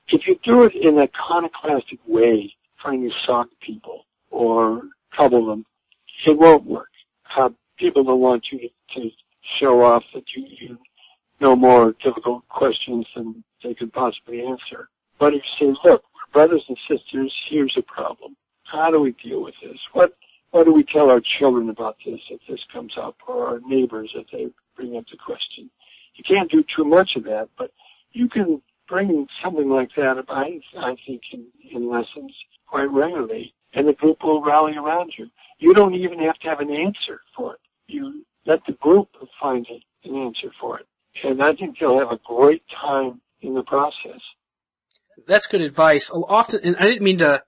[0.10, 4.83] if you do it in a iconoclastic way, trying to shock people or
[5.13, 5.65] trouble them,
[6.25, 6.89] it won't work.
[7.36, 9.10] Uh, people don't want you to, to
[9.60, 10.78] show off that you, you
[11.39, 14.89] know more difficult questions than they could possibly answer.
[15.19, 18.36] But if you say, look, brothers and sisters, here's a problem.
[18.63, 19.80] How do we deal with this?
[19.93, 20.15] What
[20.52, 24.12] what do we tell our children about this if this comes up, or our neighbors
[24.15, 25.69] if they bring up the question?
[26.15, 27.71] You can't do too much of that, but
[28.12, 32.34] you can bring something like that, I, I think, in, in lessons
[32.65, 35.28] quite regularly, and the group will rally around you.
[35.60, 37.60] You don't even have to have an answer for it.
[37.88, 40.88] You let the group find an answer for it.
[41.23, 44.21] And I think they'll have a great time in the process.
[45.27, 46.10] That's good advice.
[46.12, 47.43] Often, and I didn't mean to,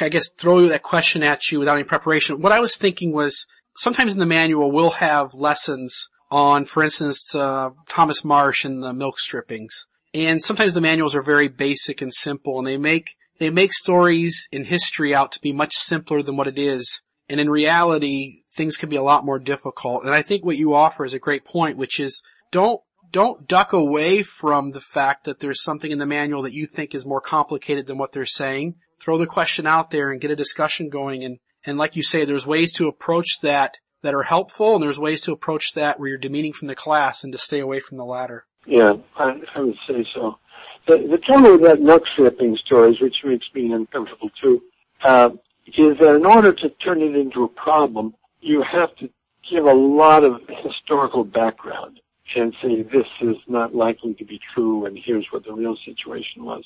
[0.00, 2.40] I guess, throw that question at you without any preparation.
[2.40, 7.34] What I was thinking was, sometimes in the manual we'll have lessons on, for instance,
[7.34, 9.86] uh, Thomas Marsh and the milk strippings.
[10.12, 14.48] And sometimes the manuals are very basic and simple and they make, they make stories
[14.52, 17.02] in history out to be much simpler than what it is.
[17.28, 20.04] And in reality, things can be a lot more difficult.
[20.04, 23.72] And I think what you offer is a great point, which is don't, don't duck
[23.72, 27.20] away from the fact that there's something in the manual that you think is more
[27.20, 28.76] complicated than what they're saying.
[29.00, 31.24] Throw the question out there and get a discussion going.
[31.24, 34.98] And, and like you say, there's ways to approach that that are helpful and there's
[34.98, 37.96] ways to approach that where you're demeaning from the class and to stay away from
[37.96, 38.44] the latter.
[38.66, 40.38] Yeah, I, I would say so.
[40.86, 44.62] The, the trouble with that milk stripping stories, which makes me uncomfortable too,
[45.02, 45.30] uh,
[45.66, 48.14] is that in order to turn it into a problem,
[48.44, 49.08] you have to
[49.50, 52.00] give a lot of historical background
[52.36, 56.44] and say this is not likely to be true and here's what the real situation
[56.44, 56.64] was.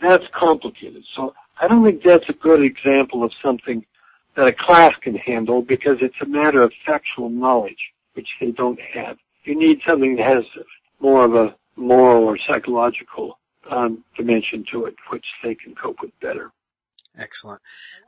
[0.00, 1.02] That's complicated.
[1.16, 3.84] So I don't think that's a good example of something
[4.36, 8.78] that a class can handle because it's a matter of factual knowledge, which they don't
[8.94, 9.16] have.
[9.44, 10.44] You need something that has
[11.00, 13.38] more of a moral or psychological
[13.70, 16.52] um, dimension to it, which they can cope with better.
[17.18, 17.60] Excellent.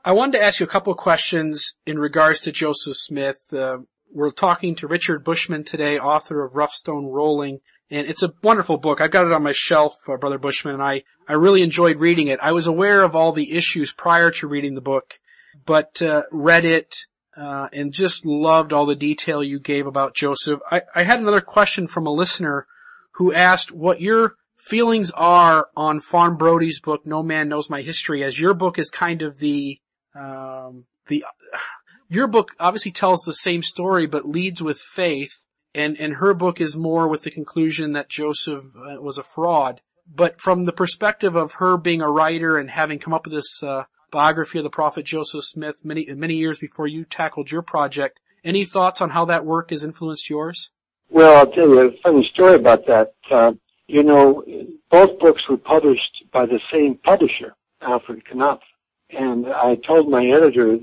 [0.04, 3.52] I wanted to ask you a couple of questions in regards to Joseph Smith.
[3.52, 3.78] Uh,
[4.12, 7.58] we're talking to Richard Bushman today, author of Rough Stone Rolling,
[7.90, 9.00] and it's a wonderful book.
[9.00, 12.28] I've got it on my shelf, uh, Brother Bushman, and I, I really enjoyed reading
[12.28, 12.38] it.
[12.40, 15.18] I was aware of all the issues prior to reading the book,
[15.66, 16.94] but uh, read it
[17.36, 20.60] uh, and just loved all the detail you gave about Joseph.
[20.70, 22.66] I, I had another question from a listener
[23.14, 24.34] who asked what your
[24.68, 28.90] feelings are on Fawn Brodie's book, No Man Knows My History, as your book is
[28.90, 29.80] kind of the,
[30.14, 31.24] um, the,
[32.08, 36.60] your book obviously tells the same story but leads with faith, and, and her book
[36.60, 39.80] is more with the conclusion that Joseph uh, was a fraud.
[40.12, 43.62] But from the perspective of her being a writer and having come up with this,
[43.62, 48.20] uh, biography of the prophet Joseph Smith many, many years before you tackled your project,
[48.44, 50.70] any thoughts on how that work has influenced yours?
[51.10, 53.14] Well, I'll tell you a funny story about that.
[53.30, 53.52] Uh,
[53.90, 54.44] you know,
[54.90, 58.62] both books were published by the same publisher, Alfred Knopf.
[59.10, 60.78] And I told my editor,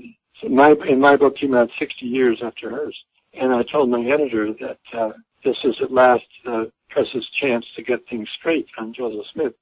[0.48, 2.96] my, and my book came out 60 years after hers.
[3.32, 7.82] And I told my editor that uh, this is at last uh, press's chance to
[7.82, 9.54] get things straight on Joseph Smith.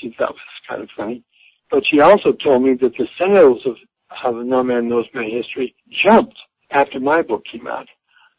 [0.00, 1.22] She thought it was kind of funny.
[1.70, 3.76] But she also told me that the sales of,
[4.22, 6.36] of No Man Knows My History jumped
[6.70, 7.88] after my book came out.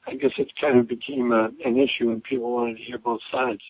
[0.05, 3.21] I guess it kind of became a, an issue and people wanted to hear both
[3.31, 3.61] sides.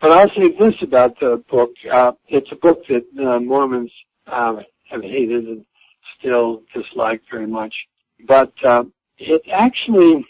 [0.00, 1.72] But I'll say this about the book.
[1.90, 3.92] Uh, it's a book that uh, Mormons
[4.26, 4.56] uh,
[4.90, 5.64] have hated and
[6.18, 7.74] still dislike very much.
[8.26, 8.84] But uh,
[9.18, 10.26] it actually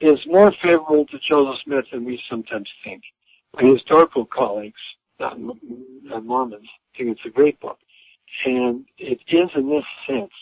[0.00, 3.02] is more favorable to Joseph Smith than we sometimes think.
[3.54, 4.80] My historical colleagues,
[5.18, 5.36] not,
[6.02, 7.78] not Mormons, think it's a great book.
[8.44, 10.32] And it is in this sense.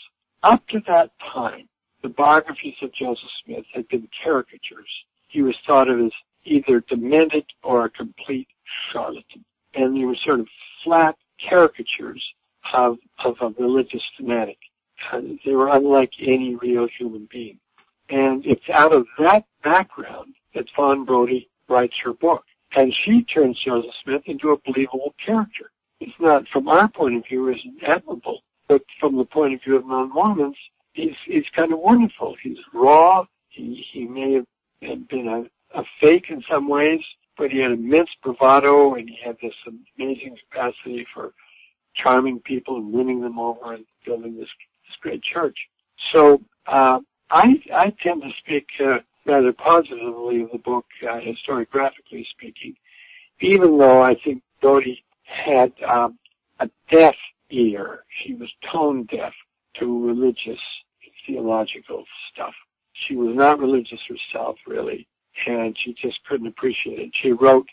[0.43, 1.67] Up to that time,
[2.03, 4.89] the biographies of Joseph Smith had been caricatures.
[5.29, 6.11] He was thought of as
[6.45, 8.47] either demented or a complete
[8.91, 9.43] charlatan.
[9.73, 10.47] And they were sort of
[10.83, 11.15] flat
[11.49, 12.23] caricatures
[12.73, 14.57] of, of a religious fanatic.
[15.11, 17.59] And they were unlike any real human being.
[18.09, 22.43] And it's out of that background that Fawn Brodie writes her book.
[22.75, 25.71] And she turns Joseph Smith into a believable character.
[25.99, 29.77] It's not, from our point of view, isn't admirable, but from the point of view
[29.77, 30.57] of non-Mormons,
[30.93, 32.35] he's he's kind of wonderful.
[32.41, 33.25] He's raw.
[33.49, 37.01] He he may have been a, a fake in some ways,
[37.37, 39.53] but he had immense bravado and he had this
[39.97, 41.33] amazing capacity for
[41.95, 44.49] charming people and winning them over and building this
[44.87, 45.57] this great church.
[46.13, 52.25] So uh, I I tend to speak uh, rather positively of the book, uh, historiographically
[52.31, 52.75] speaking,
[53.41, 56.17] even though I think Brodie had um,
[56.59, 57.15] a deaf
[57.49, 58.03] ear.
[58.23, 59.33] She was tone deaf
[59.79, 60.59] to religious
[61.25, 62.53] theological stuff.
[62.93, 65.07] She was not religious herself, really,
[65.45, 67.11] and she just couldn't appreciate it.
[67.21, 67.67] She wrote,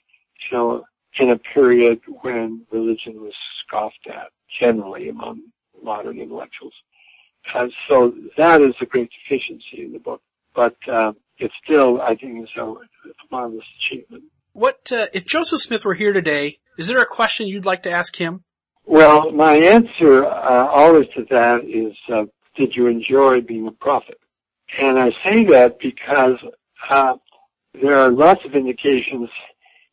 [0.50, 0.84] you know,
[1.18, 3.34] in a period when religion was
[3.64, 4.28] scoffed at
[4.60, 5.40] generally among
[5.82, 6.74] modern intellectuals.
[7.54, 10.22] And so that is a great deficiency in the book,
[10.54, 12.76] but uh, it still, I think, is a, a
[13.30, 14.24] marvelous achievement.
[14.52, 16.58] What uh, if Joseph Smith were here today?
[16.78, 18.44] Is there a question you'd like to ask him?
[18.86, 22.24] Well, my answer uh, always to that is, uh,
[22.56, 24.18] did you enjoy being a prophet?
[24.80, 26.38] And I say that because
[26.88, 27.14] uh,
[27.80, 29.28] there are lots of indications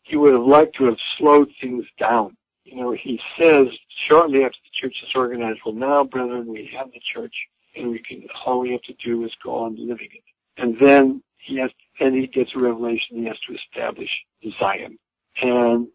[0.03, 2.35] he would have liked to have slowed things down.
[2.63, 3.67] You know, he says
[4.07, 7.33] shortly after the church is organized, well now, brethren, we have the church
[7.75, 10.23] and we can, all we have to do is go on living it.
[10.57, 14.09] And then he has, then he gets a revelation he has to establish
[14.59, 14.97] Zion
[15.41, 15.87] and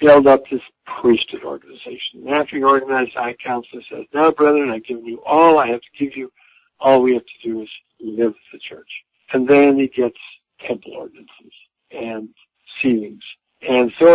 [0.00, 0.60] build up this
[1.00, 2.26] priesthood organization.
[2.26, 3.12] And after he organized
[3.42, 6.30] Council, he says, now brethren, I've given you all I have to give you.
[6.78, 7.68] All we have to do is
[8.00, 8.90] live the church.
[9.32, 10.18] And then he gets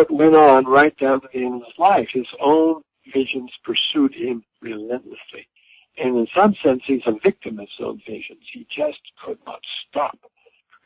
[0.02, 2.10] It went on right down to the end of his life.
[2.12, 2.82] His own
[3.14, 5.48] visions pursued him relentlessly.
[5.98, 8.42] And in some sense, he's a victim of his own visions.
[8.52, 10.18] He just could not stop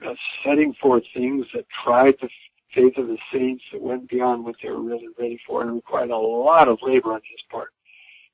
[0.06, 2.30] uh, setting forth things that tried the
[2.74, 6.10] faith of the saints that went beyond what they were really ready for and required
[6.10, 7.70] a lot of labor on his part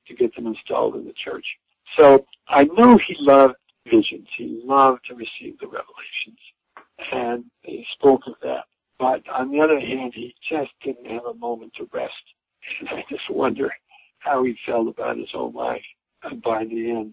[0.08, 1.46] to get them installed in the church.
[1.96, 3.54] So I know he loved
[3.86, 4.26] visions.
[4.36, 6.40] He loved to receive the revelations.
[7.12, 8.64] And he spoke of that.
[9.02, 12.12] But on the other hand, he just didn't have a moment to rest.
[12.78, 13.68] And I just wonder
[14.20, 15.82] how he felt about his own life.
[16.22, 17.12] And by the end,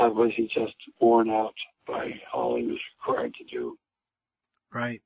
[0.00, 1.56] uh, was he just worn out
[1.88, 3.76] by all he was required to do?
[4.72, 5.02] Right.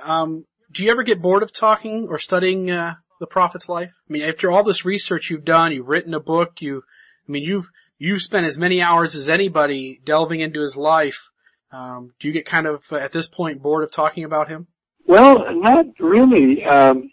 [0.00, 3.90] Um, do you ever get bored of talking or studying uh, the prophet's life?
[4.08, 6.84] I mean, after all this research you've done, you've written a book, you,
[7.28, 11.30] I mean, you've you've spent as many hours as anybody delving into his life.
[11.72, 14.68] Um, do you get kind of uh, at this point bored of talking about him?
[15.08, 16.62] Well, not really.
[16.66, 17.10] Um,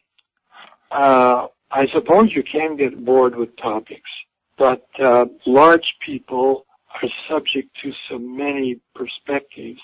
[0.92, 4.10] uh, I suppose you can get bored with topics,
[4.58, 9.80] but uh, large people are subject to so many perspectives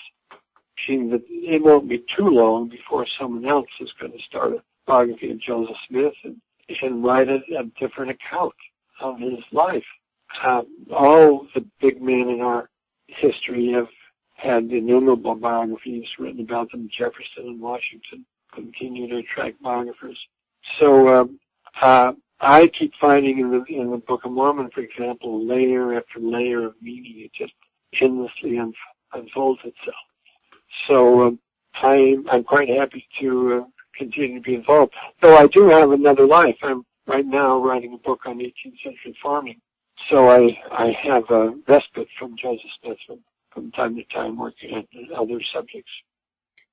[0.88, 5.30] that it won't be too long before someone else is going to start a biography
[5.30, 6.36] of Joseph Smith and,
[6.82, 8.52] and write a, a different account
[9.00, 9.84] of his life.
[10.44, 10.62] Uh,
[10.94, 12.68] all the big men in our
[13.06, 13.86] history have
[14.42, 16.88] had innumerable biographies written about them.
[16.96, 20.18] Jefferson and Washington continue to attract biographers.
[20.80, 21.40] So um,
[21.80, 26.18] uh, I keep finding in the in the Book of Mormon, for example, layer after
[26.18, 27.20] layer of meaning.
[27.24, 27.52] It just
[28.00, 28.58] endlessly
[29.12, 29.96] unfolds itself.
[30.88, 31.38] So um,
[31.74, 34.92] I'm I'm quite happy to uh, continue to be involved.
[35.20, 36.56] Though I do have another life.
[36.62, 39.60] I'm right now writing a book on 18th century farming.
[40.10, 42.98] So I I have a respite from Joseph Smith
[43.54, 45.90] from, time to time working on other subjects.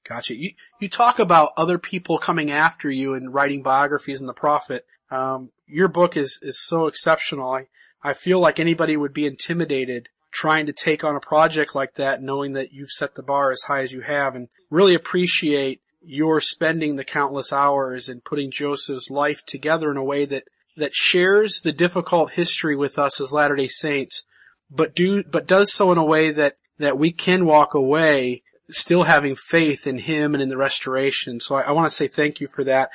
[0.08, 0.36] Gotcha.
[0.36, 4.86] You you talk about other people coming after you and writing biographies in the prophet.
[5.12, 7.52] Um, your book is is so exceptional.
[7.52, 7.68] I
[8.02, 12.22] I feel like anybody would be intimidated trying to take on a project like that
[12.22, 16.40] knowing that you've set the bar as high as you have and really appreciate your
[16.40, 20.44] spending the countless hours and putting Joseph's life together in a way that,
[20.78, 24.24] that shares the difficult history with us as Latter-day Saints,
[24.70, 29.04] but do, but does so in a way that, that we can walk away still
[29.04, 31.40] having faith in him and in the restoration.
[31.40, 32.90] So I, I want to say thank you for that.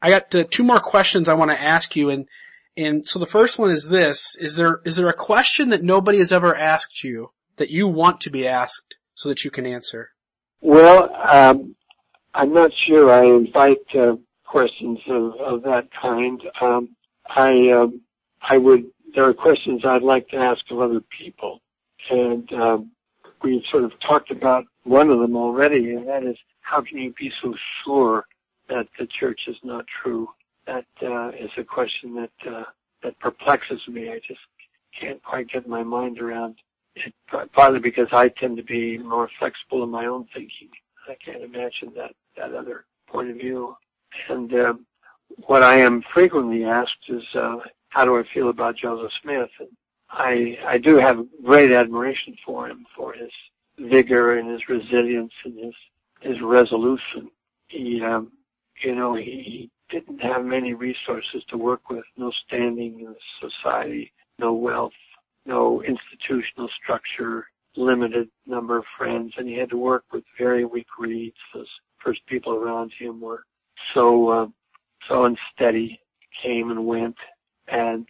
[0.00, 2.26] I got uh, two more questions I want to ask you and
[2.78, 6.18] and so the first one is this, is there, is there a question that nobody
[6.18, 10.10] has ever asked you that you want to be asked so that you can answer?
[10.60, 11.74] Well, um,
[12.34, 14.14] I'm not sure I invite uh,
[14.44, 16.40] questions of, of that kind.
[16.60, 16.90] Um,
[17.28, 18.00] I, um,
[18.48, 21.60] I would, there are questions I'd like to ask of other people.
[22.10, 22.48] And,
[23.42, 27.14] we've sort of talked about one of them already, and that is how can you
[27.18, 28.26] be so sure
[28.68, 30.28] that the church is not true?
[30.68, 32.64] that uh, is a question that uh,
[33.02, 34.10] that perplexes me.
[34.10, 34.40] I just
[35.00, 36.56] can't quite get my mind around
[36.94, 37.12] it.
[37.52, 40.68] Partly because I tend to be more flexible in my own thinking.
[41.08, 43.76] I can't imagine that that other point of view.
[44.28, 44.86] And um,
[45.46, 47.56] what I am frequently asked is, uh,
[47.88, 49.50] how do I feel about Joseph Smith?
[49.58, 49.68] And
[50.10, 53.30] I I do have great admiration for him for his
[53.78, 55.74] vigor and his resilience and his
[56.20, 57.30] his resolution.
[57.68, 58.32] He um,
[58.82, 64.52] you know he didn't have many resources to work with, no standing in society, no
[64.52, 64.92] wealth,
[65.46, 67.46] no institutional structure,
[67.76, 71.36] limited number of friends, and he had to work with very weak reeds.
[71.54, 73.44] Those first people around him were
[73.94, 74.46] so uh,
[75.08, 76.00] so unsteady,
[76.42, 77.16] came and went,
[77.68, 78.06] and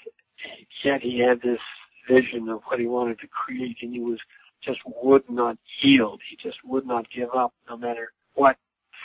[0.84, 1.60] yet he had this
[2.08, 4.18] vision of what he wanted to create, and he was
[4.62, 6.20] just would not yield.
[6.28, 8.56] He just would not give up, no matter what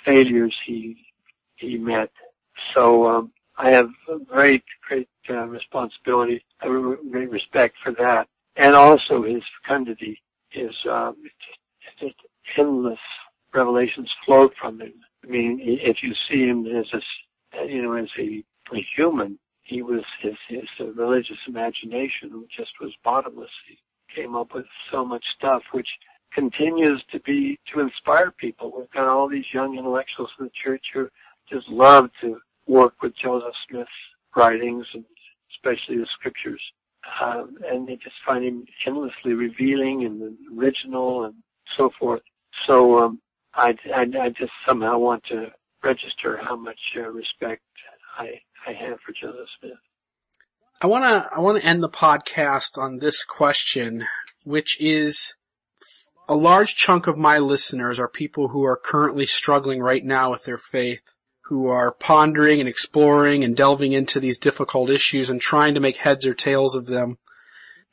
[0.06, 1.06] failures he
[1.56, 2.10] he met.
[2.74, 8.28] So um, I have a great, great uh, responsibility, I have great respect for that,
[8.56, 11.12] and also his fecundity, his uh,
[12.00, 12.16] just
[12.58, 13.00] endless
[13.54, 14.94] revelations flow from him.
[15.24, 18.44] I mean, if you see him as a, you know, as a,
[18.76, 23.50] a human, he was his his religious imagination just was bottomless.
[23.68, 23.78] He
[24.14, 25.88] came up with so much stuff, which
[26.34, 28.74] continues to be to inspire people.
[28.76, 31.10] We've got all these young intellectuals in the church who
[31.50, 33.90] just love to work with Joseph Smith's
[34.36, 35.06] writings and
[35.56, 36.62] especially the scriptures.
[37.22, 41.36] Um, and they just find him endlessly revealing and original and
[41.78, 42.22] so forth.
[42.66, 43.20] So um,
[43.56, 45.52] I, I, I just somehow want to
[45.84, 47.62] register how much uh, respect
[48.18, 49.78] I, I have for Joseph Smith.
[50.82, 54.06] I want to I want to end the podcast on this question,
[54.44, 55.36] which is
[56.28, 60.44] a large chunk of my listeners are people who are currently struggling right now with
[60.44, 61.14] their faith,
[61.46, 65.98] who are pondering and exploring and delving into these difficult issues and trying to make
[65.98, 67.18] heads or tails of them.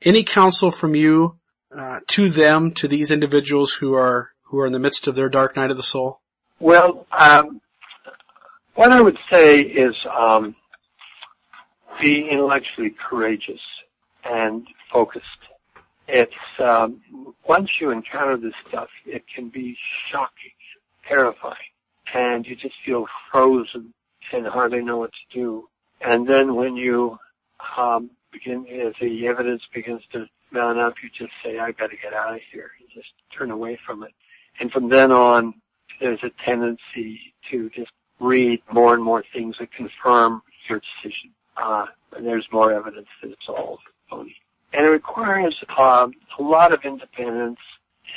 [0.03, 1.39] Any counsel from you
[1.77, 5.29] uh, to them, to these individuals who are who are in the midst of their
[5.29, 6.21] dark night of the soul?
[6.59, 7.61] Well, um,
[8.81, 10.57] what I would say is um,
[12.01, 13.61] be intellectually courageous
[14.25, 15.27] and focused.
[16.09, 16.33] It's
[16.65, 17.03] um,
[17.47, 19.77] once you encounter this stuff, it can be
[20.11, 20.57] shocking,
[21.07, 21.57] terrifying,
[22.15, 23.93] and you just feel frozen
[24.33, 25.69] and hardly know what to do.
[26.01, 27.19] And then when you
[27.77, 31.97] um, begin, as the evidence begins to mount up, you just say, "I got to
[32.03, 34.13] get out of here." You just turn away from it,
[34.59, 35.53] and from then on,
[36.01, 37.21] there's a tendency
[37.51, 37.91] to just
[38.21, 41.31] read more and more things that confirm your decision.
[41.57, 44.37] Uh, and there's more evidence that it's all phony.
[44.73, 47.59] And it requires um, a lot of independence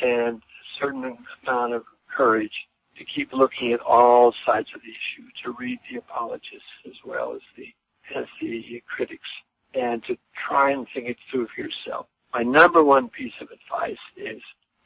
[0.01, 1.83] and a certain amount of
[2.15, 2.53] courage
[2.97, 7.33] to keep looking at all sides of the issue, to read the apologists as well
[7.33, 7.67] as the
[8.15, 9.27] as the critics,
[9.73, 12.05] and to try and think it through for yourself.
[12.33, 14.41] My number one piece of advice is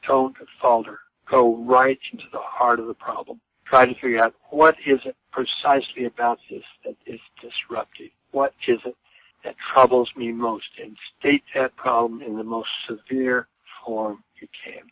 [0.07, 0.99] don't falter.
[1.29, 3.41] Go right into the heart of the problem.
[3.69, 8.11] Try to figure out what is it precisely about this that is disruptive.
[8.31, 8.95] What is it
[9.43, 13.47] that troubles me most and state that problem in the most severe
[13.85, 14.83] form you can.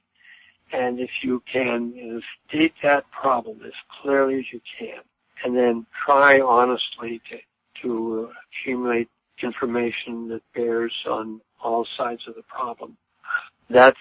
[0.71, 5.01] And if you can state that problem as clearly as you can,
[5.43, 7.37] and then try honestly to,
[7.83, 9.09] to accumulate
[9.43, 12.97] information that bears on all sides of the problem,
[13.69, 13.99] that's,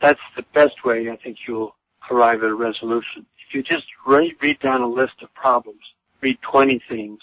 [0.00, 1.74] that's the best way I think you'll
[2.10, 3.26] arrive at a resolution.
[3.48, 5.82] If you just read, read down a list of problems,
[6.20, 7.20] read 20 things,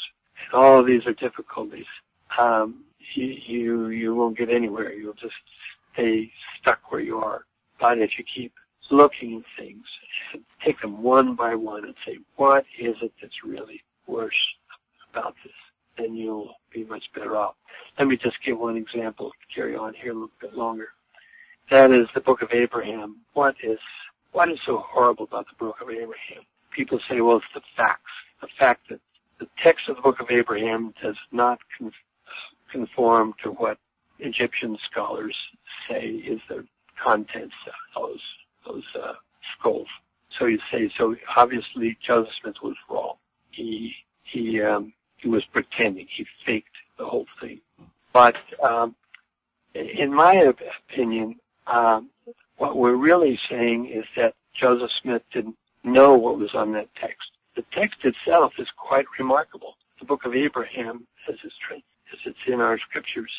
[0.52, 1.86] and all of these are difficulties,
[2.38, 2.84] um,
[3.16, 4.92] you, you you won't get anywhere.
[4.94, 5.36] You'll just
[5.94, 7.46] stay stuck where you are.
[7.80, 8.54] But if you keep
[8.92, 9.86] looking at things,
[10.66, 14.34] take them one by one and say, what is it that's really worse
[15.12, 15.54] about this?
[15.98, 17.56] Then you'll be much better off.
[18.00, 19.32] Let me just give one example.
[19.54, 20.90] Carry on here a little bit longer.
[21.72, 23.18] That is the Book of Abraham.
[23.34, 23.80] What is
[24.34, 26.44] what is so horrible about the Book of Abraham?
[26.76, 28.12] People say, well, it's the facts.
[28.42, 29.00] The fact that
[29.40, 31.60] the text of the Book of Abraham does not
[32.72, 33.78] conform to what
[34.20, 35.36] Egyptian scholars
[35.90, 36.66] say is the
[37.04, 38.22] contents of those
[38.66, 39.14] those uh,
[39.58, 39.88] scrolls.
[40.40, 41.16] So you say so.
[41.36, 43.16] Obviously, Joseph Smith was wrong.
[43.52, 46.08] He he um, he was pretending.
[46.16, 47.60] He faked the whole thing.
[48.14, 48.96] But um,
[49.74, 51.36] in my opinion,
[51.68, 52.10] um,
[52.64, 57.30] what we're really saying is that Joseph Smith didn't know what was on that text.
[57.58, 59.76] The text itself is quite remarkable.
[60.00, 63.32] The Book of Abraham, as is as it's in our scriptures,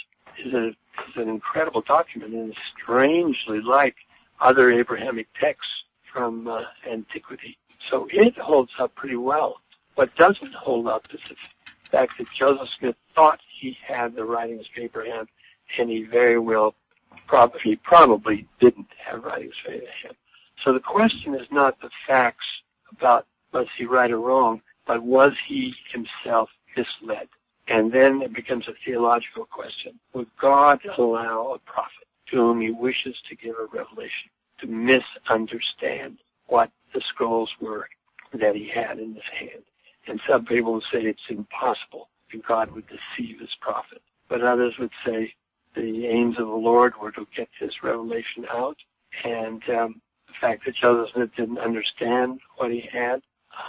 [0.45, 3.97] is, a, is an incredible document and is strangely like
[4.41, 5.72] other Abrahamic texts
[6.12, 7.57] from uh, antiquity.
[7.91, 9.57] So it holds up pretty well.
[9.95, 11.37] What doesn't hold up is the
[11.91, 15.29] fact that Joseph Smith thought he had the writings of Abraham,
[15.79, 16.75] and he very well
[17.27, 20.15] probably he probably didn't have writings of Abraham.
[20.65, 22.47] So the question is not the facts
[22.91, 27.29] about was he right or wrong, but was he himself misled?
[27.69, 29.99] And then it becomes a theological question.
[30.12, 36.19] Would God allow a prophet to whom he wishes to give a revelation to misunderstand
[36.47, 37.89] what the scrolls were
[38.33, 39.62] that he had in his hand?
[40.07, 44.03] And some people would say it's impossible that God would deceive his prophet.
[44.29, 45.33] But others would say
[45.75, 48.77] the aims of the Lord were to get this revelation out.
[49.25, 53.22] And um, the fact that Joseph Smith didn't understand what he had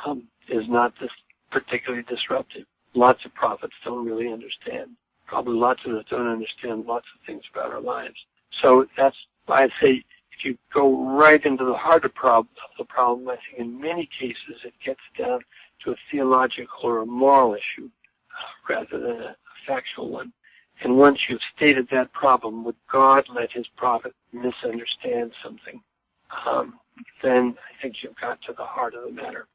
[0.05, 1.11] um, is not this
[1.51, 4.91] particularly disruptive lots of prophets don't really understand.
[5.27, 8.15] Probably lots of us don't understand lots of things about our lives.
[8.61, 12.47] So that's why I say if you go right into the heart of, of
[12.77, 15.41] the problem, I think in many cases it gets down
[15.83, 17.89] to a theological or a moral issue
[18.69, 19.35] rather than a
[19.67, 20.31] factual one.
[20.83, 25.81] And once you've stated that problem, would God let his prophet misunderstand something?
[26.45, 26.79] Um,
[27.23, 29.47] then I think you've got to the heart of the matter.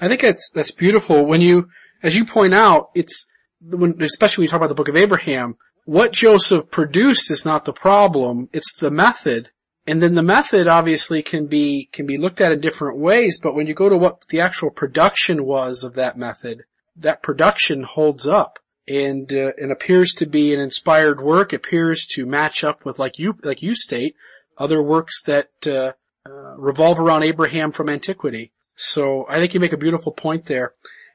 [0.00, 1.24] I think that's, that's beautiful.
[1.24, 1.68] When you,
[2.02, 3.26] as you point out, it's,
[3.60, 7.64] when, especially when you talk about the book of Abraham, what Joseph produced is not
[7.64, 9.50] the problem, it's the method.
[9.86, 13.54] And then the method obviously can be, can be looked at in different ways, but
[13.54, 16.64] when you go to what the actual production was of that method,
[16.96, 18.58] that production holds up
[18.88, 23.18] and, uh, and appears to be an inspired work, appears to match up with, like
[23.18, 24.14] you, like you state,
[24.58, 25.92] other works that, uh,
[26.28, 28.52] uh, revolve around Abraham from antiquity.
[28.74, 30.72] So I think you make a beautiful point there.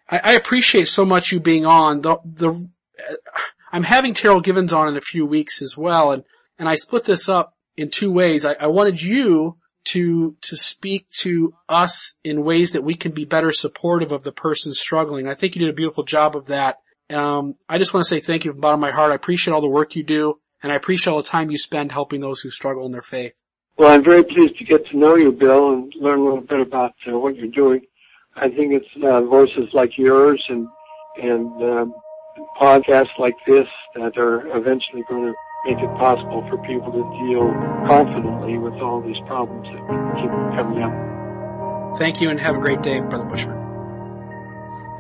[0.09, 2.01] I, I appreciate so much you being on.
[2.01, 2.67] The, the,
[3.72, 6.24] I'm having Terryl Givens on in a few weeks as well, and,
[6.59, 8.45] and I split this up in two ways.
[8.45, 13.26] I, I wanted you to, to speak to us in ways that we can be
[13.26, 15.28] better supportive of the person struggling.
[15.28, 16.78] I think you did a beautiful job of that.
[17.14, 19.12] Um, I just want to say thank you from the bottom of my heart.
[19.12, 21.91] I appreciate all the work you do, and I appreciate all the time you spend
[21.91, 23.34] helping those who struggle in their faith.
[23.78, 26.59] Well, I'm very pleased to get to know you, Bill, and learn a little bit
[26.59, 27.82] about uh, what you're doing.
[28.36, 30.68] I think it's uh, voices like yours and
[31.18, 31.93] and um,
[32.59, 35.34] podcasts like this that are eventually going to
[35.66, 37.51] make it possible for people to deal
[37.88, 39.82] confidently with all these problems that
[40.16, 41.97] keep coming up.
[41.97, 43.61] Thank you and have a great day, Brother Bushman.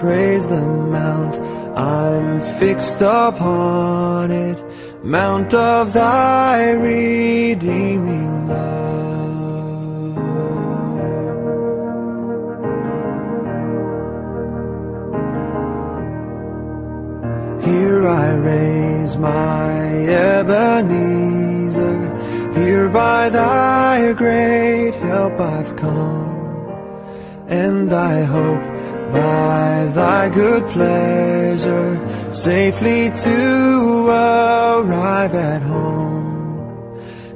[0.00, 1.38] Praise the mount,
[1.76, 4.58] I'm fixed upon it,
[5.04, 8.80] mount of thy redeeming love.
[17.62, 21.98] Here I raise my Ebenezer.
[22.54, 26.30] Here by thy great help I've come.
[27.48, 28.79] And I hope
[29.12, 36.20] by thy good pleasure safely to arrive at home.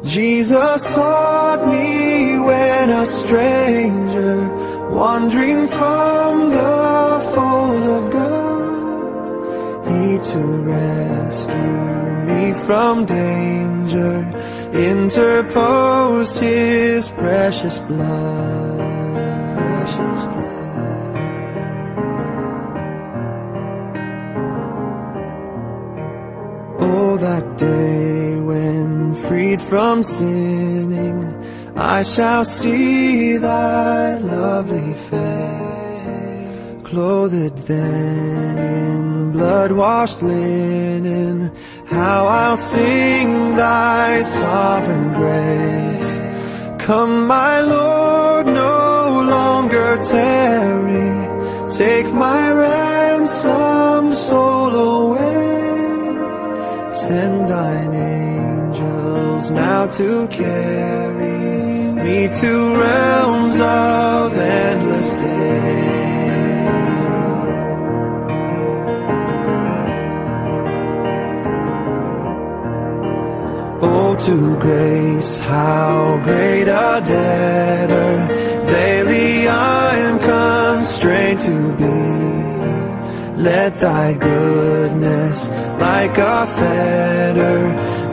[0.04, 4.48] Jesus sought me when a stranger
[4.90, 11.94] wandering from the fold of God he to rescue
[12.28, 14.30] me from danger
[14.72, 18.78] interposed his precious blood.
[19.56, 20.33] Precious
[27.14, 31.24] That day when freed from sinning,
[31.76, 41.52] I shall see thy lovely face, clothed then in blood-washed linen,
[41.86, 46.20] how I'll sing thy sovereign grace.
[46.84, 53.73] Come, my Lord, no longer tarry, take my ransom
[57.06, 65.84] Send thine angels now to carry me to realms of endless day.
[73.82, 82.23] Oh, to grace, how great a debtor daily I am constrained to be.
[83.44, 87.58] Let thy goodness, like a fetter,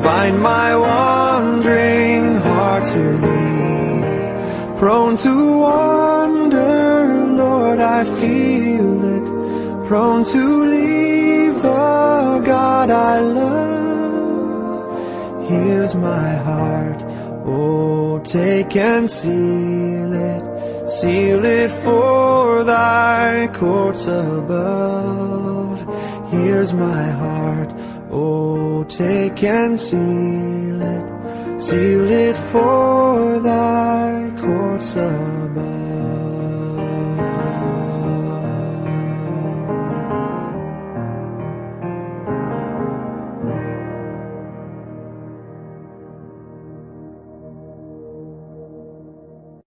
[0.03, 4.77] bind my wandering heart to thee.
[4.77, 9.25] Prone to wander, Lord, I feel it.
[9.88, 13.71] Prone to leave the God I love.
[15.49, 17.03] Here's my heart,
[17.45, 20.51] oh take and seal it,
[20.88, 25.79] seal it for thy courts above.
[26.32, 27.71] Here's my heart,
[28.11, 35.40] oh take and seal it, seal it for thy courts above.